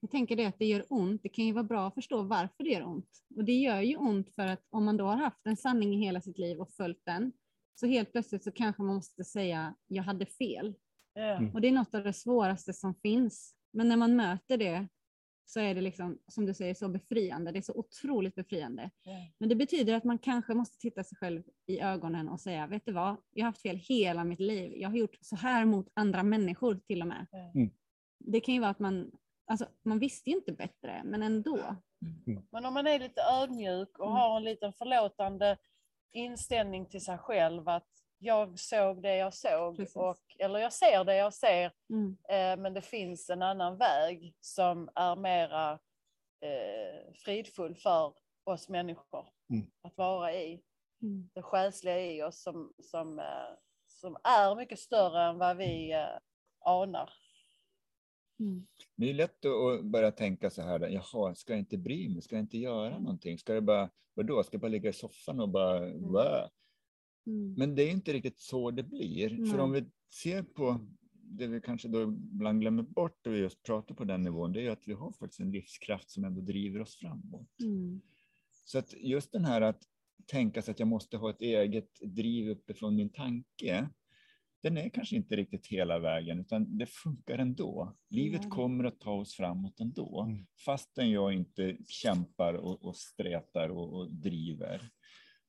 Jag 0.05 0.11
tänker 0.11 0.37
det 0.37 0.47
att 0.47 0.59
det 0.59 0.67
gör 0.67 0.85
ont. 0.89 1.23
Det 1.23 1.29
kan 1.29 1.45
ju 1.45 1.53
vara 1.53 1.65
bra 1.65 1.87
att 1.87 1.95
förstå 1.95 2.23
varför 2.23 2.65
det 2.65 2.71
gör 2.71 2.87
ont. 2.87 3.09
Och 3.37 3.45
det 3.45 3.53
gör 3.53 3.81
ju 3.81 3.97
ont 3.97 4.35
för 4.35 4.47
att 4.47 4.67
om 4.71 4.85
man 4.85 4.97
då 4.97 5.05
har 5.05 5.17
haft 5.17 5.47
en 5.47 5.57
sanning 5.57 5.95
i 5.95 6.05
hela 6.05 6.21
sitt 6.21 6.39
liv 6.39 6.61
och 6.61 6.71
följt 6.71 7.03
den, 7.05 7.33
så 7.75 7.87
helt 7.87 8.13
plötsligt 8.13 8.45
så 8.45 8.53
kanske 8.53 8.83
man 8.83 8.95
måste 8.95 9.25
säga 9.25 9.75
jag 9.87 10.03
hade 10.03 10.27
fel. 10.27 10.75
Mm. 11.19 11.55
Och 11.55 11.61
det 11.61 11.69
är 11.69 11.73
något 11.73 11.95
av 11.95 12.05
det 12.05 12.13
svåraste 12.13 12.73
som 12.73 12.95
finns. 12.95 13.55
Men 13.73 13.89
när 13.89 13.97
man 13.97 14.17
möter 14.17 14.57
det 14.57 14.89
så 15.47 15.61
är 15.61 15.75
det 15.75 15.81
liksom, 15.81 16.19
som 16.29 16.47
du 16.47 16.55
säger, 16.55 16.75
så 16.75 16.89
befriande. 16.89 17.53
Det 17.53 17.59
är 17.59 17.63
så 17.63 17.75
otroligt 17.75 18.35
befriande. 18.35 18.91
Ja. 19.03 19.13
Men 19.39 19.49
det 19.49 19.55
betyder 19.55 19.95
att 19.95 20.05
man 20.05 20.19
kanske 20.19 20.55
måste 20.55 20.79
titta 20.79 21.05
sig 21.05 21.19
själv 21.19 21.43
i 21.67 21.81
ögonen 21.81 22.29
och 22.29 22.41
säga, 22.41 22.67
vet 22.67 22.87
du 22.87 22.93
vad, 22.93 23.17
jag 23.31 23.45
har 23.45 23.49
haft 23.49 23.63
fel 23.63 23.77
hela 23.77 24.25
mitt 24.25 24.41
liv. 24.41 24.73
Jag 24.77 24.89
har 24.89 24.97
gjort 24.97 25.19
så 25.21 25.37
här 25.37 25.65
mot 25.65 25.89
andra 25.95 26.23
människor 26.23 26.81
till 26.87 27.03
och 27.03 27.09
med. 27.09 27.27
Mm. 27.55 27.71
Det 28.19 28.41
kan 28.41 28.55
ju 28.55 28.61
vara 28.61 28.71
att 28.71 28.79
man, 28.79 29.11
alltså 29.47 29.67
man 29.83 29.99
visste 29.99 30.31
ju 30.31 30.37
inte 30.37 30.53
bättre, 30.53 31.03
men 31.05 31.23
ändå. 31.23 31.77
Men 32.51 32.65
om 32.67 32.75
man 32.75 32.87
är 32.87 32.99
lite 32.99 33.23
ödmjuk 33.23 33.99
och 33.99 34.07
Mm. 34.07 34.17
har 34.17 34.37
en 34.37 34.45
liten 34.45 34.73
förlåtande 34.73 35.59
inställning 36.13 36.87
till 36.87 37.05
sig 37.05 37.19
själv 37.19 37.69
att 37.69 37.89
jag 38.19 38.59
såg 38.59 39.03
det 39.03 39.17
jag 39.17 39.35
såg 39.35 39.77
Precis. 39.77 39.97
och, 39.97 40.21
eller 40.39 40.59
jag 40.59 40.73
ser 40.73 41.05
det 41.05 41.17
jag 41.17 41.35
ser 41.35 41.73
Mm. 41.91 42.17
eh, 42.29 42.63
men 42.63 42.75
det 42.75 42.83
finns 42.83 43.31
en 43.31 43.43
annan 43.43 43.77
väg 43.79 44.35
som 44.41 44.91
är 44.95 45.17
mera 45.17 45.73
eh, 46.41 47.13
fridfull 47.15 47.75
för 47.77 48.13
oss 48.45 48.69
människor 48.69 49.29
Mm. 49.51 49.67
att 49.83 49.97
vara 49.97 50.35
i. 50.35 50.63
Mm. 51.03 51.31
Det 51.35 51.43
själsliga 51.43 52.01
i 52.01 52.23
oss 52.23 52.43
som, 52.43 52.73
som, 52.83 53.19
eh, 53.19 53.55
som 53.87 54.17
är 54.25 54.55
mycket 54.55 54.79
större 54.79 55.23
än 55.23 55.39
vad 55.39 55.57
vi 55.57 55.93
eh, 55.93 56.19
anar. 56.65 57.11
Mm. 58.41 58.67
Det 58.97 59.11
är 59.11 59.15
lätt 59.15 59.45
att- 59.45 59.85
börja 59.85 60.11
tänka 60.11 60.51
så 60.51 60.63
här, 60.63 60.81
jaha, 60.81 61.35
ska 61.35 61.53
jag 61.53 61.61
inte 61.61 61.79
bry 61.79 62.09
mig, 62.09 62.23
ska 62.23 62.37
jag 62.37 62.43
inte 62.43 62.59
göra 62.59 62.99
någonting, 62.99 63.39
ska 63.39 63.55
jag 63.55 63.65
bara, 63.65 63.91
vadå, 64.15 64.43
ska 64.43 64.55
jag 64.55 64.61
bara 64.61 64.69
ligga 64.69 64.91
i 64.91 64.93
soffan 64.93 65.41
och 65.41 65.49
bara, 65.49 65.97
va? 65.97 66.51
Mm. 67.27 67.55
Men 67.55 67.75
det 67.75 67.83
är 67.83 67.91
inte 67.91 68.13
riktigt 68.13 68.39
så 68.39 68.71
det 68.71 68.83
blir. 68.83 69.29
För 69.29 69.57
Nej. 69.57 69.61
om 69.61 69.73
vi 69.73 69.85
ser 70.23 70.43
på 70.43 70.87
det 71.13 71.47
vi 71.47 71.61
kanske 71.61 71.89
då 71.89 72.03
ibland 72.03 72.61
glömmer 72.61 72.83
bort 72.83 73.27
och 73.27 73.33
vi 73.33 73.39
just 73.39 73.63
pratar 73.63 73.95
på 73.95 74.05
den 74.05 74.23
nivån, 74.23 74.53
det 74.53 74.67
är 74.67 74.71
att 74.71 74.89
vi 74.89 74.93
har 74.93 75.13
faktiskt 75.13 75.41
en 75.41 75.51
livskraft 75.51 76.11
som 76.11 76.25
ändå 76.25 76.41
driver 76.41 76.81
oss 76.81 76.97
framåt. 76.97 77.61
Mm. 77.63 78.01
Så 78.65 78.79
att 78.79 78.95
just 78.97 79.33
den 79.33 79.45
här 79.45 79.61
att 79.61 79.83
tänka 80.27 80.63
sig 80.63 80.73
att 80.73 80.79
jag 80.79 80.89
måste 80.89 81.17
ha 81.17 81.31
ett 81.31 81.41
eget 81.41 82.01
driv 82.01 82.51
uppifrån 82.51 82.97
min 82.97 83.09
tanke, 83.09 83.89
den 84.65 84.77
är 84.79 84.89
kanske 84.89 85.17
inte 85.17 85.37
riktigt 85.37 85.67
hela 85.67 85.99
vägen, 85.99 86.41
utan 86.41 86.79
det 86.79 86.87
funkar 86.87 87.39
ändå. 87.39 87.95
Livet 88.11 88.51
kommer 88.51 88.85
att 88.85 89.01
ta 89.01 89.13
oss 89.13 89.35
framåt 89.35 89.81
ändå, 89.81 90.23
Mm. 90.29 90.47
fastän 90.65 91.11
jag 91.11 91.33
inte 91.33 91.77
kämpar 91.89 92.55
och, 92.55 92.85
och 92.85 92.97
stretar 92.97 93.69
och, 93.69 93.93
och 93.93 94.11
driver. 94.11 94.91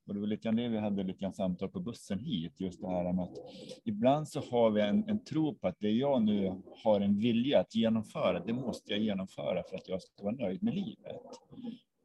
Och 0.08 0.13
det 0.13 0.19
var 0.19 0.28
lite 0.28 0.43
grann 0.43 0.56
det 0.56 0.67
vi 0.67 0.78
hade 0.78 1.04
lite 1.04 1.19
grann 1.19 1.34
samtal 1.34 1.69
på 1.69 1.80
bussen 1.80 2.19
hit, 2.19 2.62
just 2.62 2.82
det 2.82 2.88
här 2.88 3.13
med 3.13 3.23
att 3.23 3.38
ibland 3.86 4.28
så 4.30 4.39
har 4.39 4.71
vi 4.71 4.82
en, 4.82 5.10
en 5.10 5.23
tro 5.23 5.56
på 5.56 5.67
att 5.67 5.80
det 5.80 5.91
jag 5.91 6.21
nu 6.21 6.62
har 6.84 7.01
en 7.01 7.17
vilja 7.17 7.60
att 7.60 7.75
genomföra, 7.75 8.39
det 8.45 8.54
måste 8.54 8.91
jag 8.91 8.99
genomföra 9.01 9.63
för 9.69 9.75
att 9.75 9.89
jag 9.89 10.01
ska 10.01 10.23
vara 10.23 10.36
nöjd 10.36 10.63
med 10.63 10.75
livet. 10.75 11.21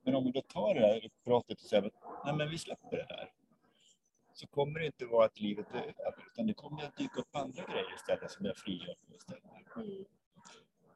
Men 0.05 0.15
om 0.15 0.25
vi 0.25 0.31
då 0.31 0.41
tar 0.41 0.75
det 0.75 0.81
här 0.81 1.11
pratet 1.25 1.61
och 1.63 1.69
säger 1.69 1.83
att 1.87 1.93
nej 2.25 2.35
men 2.37 2.51
vi 2.51 2.59
släpper 2.59 2.97
det 2.97 3.07
där. 3.09 3.40
Så 4.41 4.47
kommer 4.47 4.81
det 4.81 4.87
inte 4.87 5.07
vara 5.07 5.27
att 5.27 5.41
livet 5.41 5.67
är 5.71 5.79
över, 5.79 6.25
utan 6.33 6.47
det 6.47 6.55
kommer 6.55 6.83
att 6.85 6.97
dyka 6.97 7.21
upp 7.21 7.37
andra 7.37 7.65
grejer 7.65 7.95
istället 7.95 8.31
som 8.31 8.47
jag 8.47 8.57
frigör 8.57 8.95
på 9.07 9.15
istället. 9.15 9.45
Mm. 9.77 10.05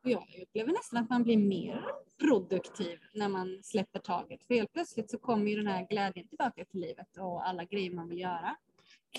Och 0.05 0.11
Jag 0.11 0.43
upplever 0.43 0.73
nästan 0.73 1.03
att 1.03 1.11
man 1.11 1.23
blir 1.23 1.37
mer 1.37 1.85
produktiv 2.21 2.99
när 3.15 3.29
man 3.29 3.61
släpper 3.63 3.99
taget. 3.99 4.45
För 4.45 4.55
helt 4.55 4.73
plötsligt 4.73 5.11
så 5.11 5.19
kommer 5.19 5.51
ju 5.51 5.57
den 5.57 5.67
här 5.67 5.87
glädjen 5.91 6.29
tillbaka 6.29 6.65
till 6.65 6.81
livet 6.81 7.17
och 7.19 7.49
alla 7.49 7.65
grejer 7.65 7.91
man 7.91 8.09
vill 8.09 8.19
göra. 8.19 8.57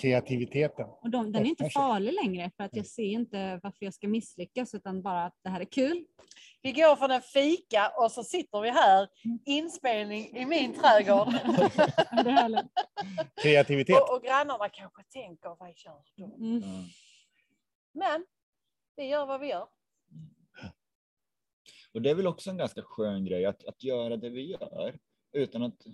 Kreativiteten. 0.00 0.86
Och 0.88 1.10
de, 1.10 1.32
den 1.32 1.42
är 1.42 1.48
inte 1.48 1.70
farlig 1.70 2.12
längre 2.12 2.50
för 2.56 2.64
att 2.64 2.76
jag 2.76 2.86
ser 2.86 3.02
inte 3.02 3.60
varför 3.62 3.84
jag 3.84 3.94
ska 3.94 4.08
misslyckas 4.08 4.74
utan 4.74 5.02
bara 5.02 5.24
att 5.24 5.38
det 5.42 5.48
här 5.48 5.60
är 5.60 5.64
kul. 5.64 6.04
Vi 6.66 6.72
går 6.72 6.96
från 6.96 7.10
en 7.10 7.22
fika 7.22 7.92
och 7.96 8.12
så 8.12 8.24
sitter 8.24 8.60
vi 8.60 8.70
här, 8.70 9.08
inspelning 9.44 10.36
i 10.36 10.46
min 10.46 10.74
trädgård. 10.74 11.28
Kreativitet. 13.42 13.96
och, 13.96 14.16
och 14.16 14.22
grannarna 14.22 14.68
kanske 14.68 15.02
tänker, 15.02 15.56
vad 15.58 15.68
gör 15.68 16.02
de? 16.16 16.34
Mm. 16.34 16.62
Ja. 16.62 16.84
Men 17.92 18.26
vi 18.96 19.04
gör 19.04 19.26
vad 19.26 19.40
vi 19.40 19.46
gör. 19.46 19.66
Och 21.94 22.02
det 22.02 22.10
är 22.10 22.14
väl 22.14 22.26
också 22.26 22.50
en 22.50 22.56
ganska 22.56 22.82
skön 22.82 23.24
grej 23.24 23.46
att, 23.46 23.64
att 23.64 23.82
göra 23.82 24.16
det 24.16 24.30
vi 24.30 24.50
gör 24.50 24.98
utan 25.32 25.62
att, 25.62 25.82
så 25.82 25.90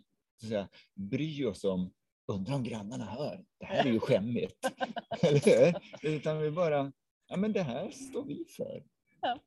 att 0.47 0.49
säga, 0.49 0.69
bry 0.95 1.45
oss 1.45 1.65
om 1.65 1.93
undrar 2.27 2.55
om 2.55 2.65
grannarna 2.65 3.05
hör. 3.05 3.45
Det 3.59 3.67
här 3.67 3.87
är 3.87 3.93
ju 3.93 4.01
skämmigt. 4.01 4.71
Eller 5.23 5.41
hur? 5.41 5.75
Utan 6.03 6.39
vi 6.39 6.51
bara, 6.51 6.93
ja 7.29 7.37
men 7.37 7.53
det 7.53 7.63
här 7.63 7.91
står 7.91 8.25
vi 8.25 8.45
för. 8.57 8.83
Ja, 9.21 9.39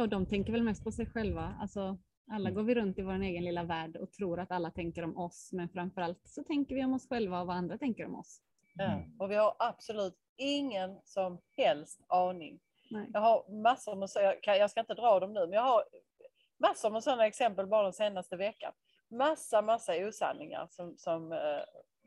och 0.00 0.08
de 0.08 0.26
tänker 0.26 0.52
väl 0.52 0.62
mest 0.62 0.84
på 0.84 0.92
sig 0.92 1.06
själva. 1.06 1.56
Alltså, 1.60 1.98
alla 2.30 2.50
går 2.50 2.62
vi 2.62 2.74
runt 2.74 2.98
i 2.98 3.02
vår 3.02 3.22
egen 3.22 3.44
lilla 3.44 3.64
värld 3.64 3.96
och 3.96 4.12
tror 4.12 4.40
att 4.40 4.50
alla 4.50 4.70
tänker 4.70 5.02
om 5.02 5.16
oss, 5.16 5.50
men 5.52 5.68
framför 5.68 6.00
allt 6.00 6.20
så 6.24 6.42
tänker 6.42 6.74
vi 6.74 6.84
om 6.84 6.94
oss 6.94 7.08
själva 7.08 7.40
och 7.40 7.46
vad 7.46 7.56
andra 7.56 7.78
tänker 7.78 8.06
om 8.06 8.14
oss. 8.14 8.40
Ja. 8.74 9.02
Och 9.18 9.30
vi 9.30 9.34
har 9.34 9.56
absolut 9.58 10.18
ingen 10.36 11.00
som 11.04 11.40
helst 11.56 12.04
aning. 12.08 12.60
Nej. 12.90 13.10
Jag 13.12 13.20
har 13.20 13.62
massor 13.62 13.96
med, 13.96 14.10
så 14.10 14.20
jag, 14.20 14.42
kan, 14.42 14.58
jag 14.58 14.70
ska 14.70 14.80
inte 14.80 14.94
dra 14.94 15.20
dem 15.20 15.32
nu, 15.32 15.40
men 15.40 15.52
jag 15.52 15.62
har 15.62 15.84
massor 16.58 16.90
med 16.90 17.02
sådana 17.02 17.26
exempel 17.26 17.66
bara 17.66 17.82
den 17.82 17.92
senaste 17.92 18.36
veckan. 18.36 18.72
Massa, 19.10 19.62
massa 19.62 20.06
osanningar 20.06 20.68
som, 20.70 20.94
som 20.96 21.32
eh, 21.32 21.60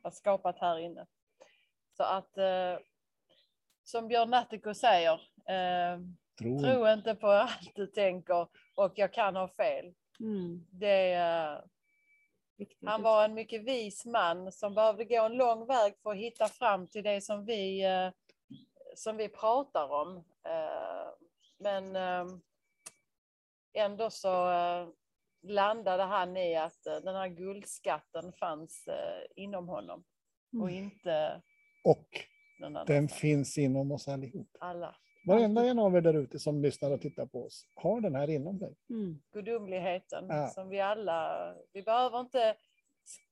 har 0.04 0.12
skapat 0.12 0.60
här 0.60 0.80
inne. 0.80 1.06
Så 1.98 2.04
att, 2.04 2.38
eh, 2.38 2.78
som 3.84 4.08
Björn 4.08 4.30
Natthiko 4.30 4.74
säger, 4.74 5.14
eh, 5.48 6.00
Tro. 6.40 6.60
tro 6.60 6.88
inte 6.94 7.16
på 7.16 7.28
allt 7.28 7.72
du 7.76 7.88
tänker 7.88 8.48
och 8.76 8.94
jag 8.96 9.14
kan 9.14 9.36
ha 9.36 9.48
fel. 9.48 9.94
Mm. 10.20 10.66
Det, 10.72 11.14
eh, 11.14 11.58
Viktigt. 12.58 12.90
han 12.90 13.02
var 13.02 13.26
en 13.26 13.34
mycket 13.34 13.64
vis 13.64 14.06
man 14.06 14.52
som 14.52 14.76
behövde 14.76 15.06
gå 15.06 15.26
en 15.26 15.38
lång 15.38 15.68
väg 15.68 15.94
för 16.04 16.12
att 16.12 16.18
hitta 16.18 16.48
fram 16.48 16.88
till 16.88 17.04
det 17.04 17.22
som 17.22 17.46
vi, 17.46 17.86
eh, 17.86 18.10
som 18.96 19.18
vi 19.18 19.30
pratar 19.30 19.92
om. 19.92 20.18
Eh, 20.44 21.10
Men 21.62 21.96
ändå 23.74 24.10
så 24.10 24.50
landade 25.42 26.04
han 26.04 26.38
i 26.38 26.56
att 26.56 26.84
den 26.84 27.16
här 27.16 27.28
guldskatten 27.28 28.34
fanns 28.34 28.90
inom 29.36 29.68
honom 29.70 30.04
och 30.62 30.70
Mm. 30.70 30.84
inte 30.84 31.42
Och 31.84 32.28
den 32.88 33.08
finns 33.10 33.58
inom 33.58 33.92
oss 33.92 34.08
allihop. 34.08 34.48
Alla. 34.60 34.96
Varenda 35.30 35.66
en 35.66 35.80
av 35.80 35.96
er 35.96 36.02
där 36.02 36.14
ute 36.14 36.40
som 36.40 36.62
lyssnar 36.62 36.92
och 36.92 37.02
tittar 37.02 37.26
på 37.26 37.46
oss 37.46 37.66
har 37.76 38.02
den 38.02 38.16
här 38.16 38.30
inom 38.30 38.60
sig. 38.60 38.76
Mm. 38.90 39.22
gudomligheten 39.34 40.26
Ja. 40.30 40.48
som 40.48 40.70
vi 40.70 40.80
alla, 40.80 41.54
vi 41.74 41.84
behöver 41.84 42.20
inte 42.20 42.56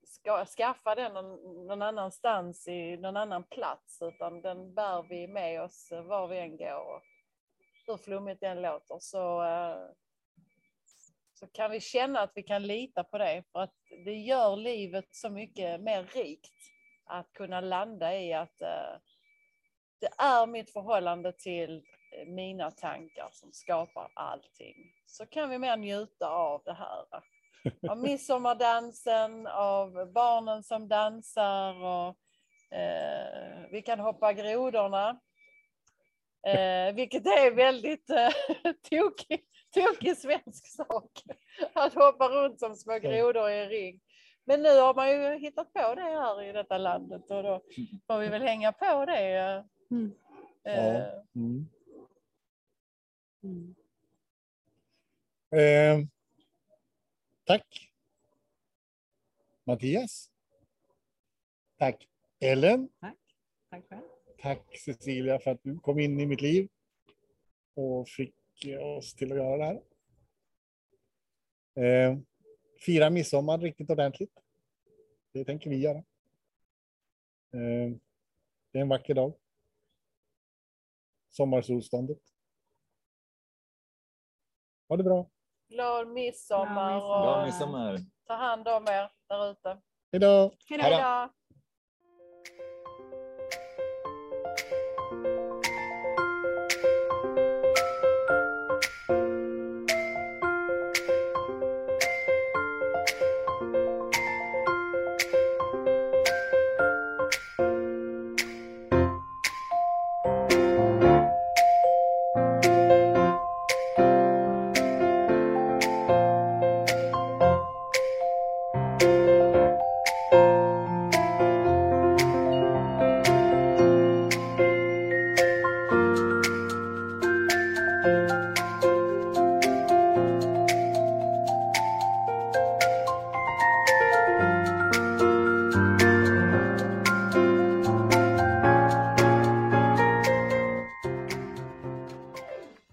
ska, 0.03 0.45
skaffa 0.45 0.95
den 0.95 1.13
någon, 1.13 1.67
någon 1.67 1.81
annanstans 1.81 2.67
i 2.67 2.97
någon 2.97 3.17
annan 3.17 3.43
plats 3.43 4.01
utan 4.01 4.41
den 4.41 4.73
bär 4.73 5.05
vi 5.10 5.27
med 5.27 5.62
oss 5.62 5.89
var 5.91 6.27
vi 6.27 6.39
än 6.39 6.57
går. 6.57 6.95
Och 6.95 7.01
hur 7.88 7.97
flummigt 7.97 8.41
den 8.41 8.62
låter 8.62 8.97
så, 8.99 9.43
eh, 9.43 9.77
så 11.33 11.47
kan 11.47 11.71
vi 11.71 11.79
känna 11.79 12.19
att 12.19 12.31
vi 12.36 12.43
kan 12.43 12.63
lita 12.63 13.03
på 13.03 13.17
det 13.17 13.43
för 13.51 13.60
att 13.60 13.75
det 14.05 14.15
gör 14.15 14.55
livet 14.55 15.07
så 15.12 15.29
mycket 15.29 15.81
mer 15.81 16.03
rikt 16.03 16.53
att 17.05 17.33
kunna 17.33 17.62
landa 17.62 18.19
i 18.19 18.33
att 18.33 18.62
eh, 18.62 18.99
det 19.99 20.10
är 20.17 20.47
mitt 20.47 20.73
förhållande 20.73 21.31
till 21.31 21.83
eh, 22.12 22.27
mina 22.27 22.71
tankar 22.71 23.29
som 23.31 23.51
skapar 23.51 24.12
allting. 24.13 24.93
Så 25.05 25.25
kan 25.25 25.49
vi 25.49 25.60
mer 25.60 25.77
njuta 25.77 26.29
av 26.29 26.62
det 26.65 26.73
här. 26.73 27.05
Av 27.89 27.97
midsommardansen, 27.97 29.47
av 29.47 30.12
barnen 30.13 30.63
som 30.63 30.88
dansar 30.88 31.73
och 31.83 32.17
eh, 32.77 33.69
vi 33.71 33.81
kan 33.81 33.99
hoppa 33.99 34.33
grodorna. 34.33 35.19
Eh, 36.47 36.95
vilket 36.95 37.25
är 37.25 37.51
väldigt 37.51 38.10
eh, 38.10 38.29
tokig, 38.89 39.41
tokig 39.73 40.17
svensk 40.17 40.67
sak. 40.67 41.12
Att 41.73 41.93
hoppa 41.93 42.27
runt 42.27 42.60
som 42.60 42.75
små 42.75 42.99
grodor 42.99 43.49
i 43.49 43.60
en 43.60 43.69
ring. 43.69 44.01
Men 44.45 44.62
nu 44.62 44.79
har 44.79 44.93
man 44.93 45.12
ju 45.12 45.39
hittat 45.39 45.73
på 45.73 45.95
det 45.95 46.01
här 46.01 46.43
i 46.43 46.51
detta 46.51 46.77
landet 46.77 47.31
och 47.31 47.43
då 47.43 47.62
får 48.07 48.17
vi 48.17 48.27
väl 48.27 48.41
hänga 48.41 48.71
på 48.71 49.05
det. 49.05 49.63
Mm. 49.91 50.12
eh, 50.63 51.04
Mm. 51.36 51.65
Mm. 53.43 53.76
Eh, 55.52 56.08
tack. 57.43 57.91
Mattias. 59.63 60.32
Tack 61.78 62.08
Ellen. 62.39 62.89
Tack 63.69 63.84
själv. 63.89 64.02
Tack 64.39 64.78
Cecilia 64.78 65.39
för 65.39 65.52
att 65.52 65.63
du 65.63 65.80
kom 65.80 66.00
in 66.00 66.19
i 66.19 66.26
mitt 66.26 66.41
liv 66.41 66.69
och 67.73 68.10
fick 68.10 68.34
oss 68.80 69.13
till 69.13 69.32
att 69.32 69.38
göra 69.38 69.58
det 69.58 69.63
här. 69.65 69.82
Eh, 71.84 72.17
fira 72.86 73.10
midsommar 73.10 73.58
riktigt 73.58 73.89
ordentligt. 73.89 74.39
Det 75.32 75.45
tänker 75.45 75.69
vi 75.69 75.78
göra. 75.78 75.97
Eh, 77.54 77.91
det 78.71 78.80
är 78.80 78.82
en 78.82 78.89
vacker 78.89 79.13
dag. 79.13 79.34
Sommarsolståndet. 81.38 82.17
Ha 84.89 84.97
det 84.97 85.04
bra. 85.04 85.30
glad 85.69 86.08
midsommar 86.08 87.00
Glad 87.00 87.45
midsommar. 87.45 87.97
Ta 88.28 88.34
hand 88.34 88.67
om 88.67 88.84
er 88.88 89.12
där 89.28 89.52
ute. 89.52 89.82
Hej 90.12 90.19
då. 90.21 90.52
Hej 90.69 90.80
då! 90.91 91.30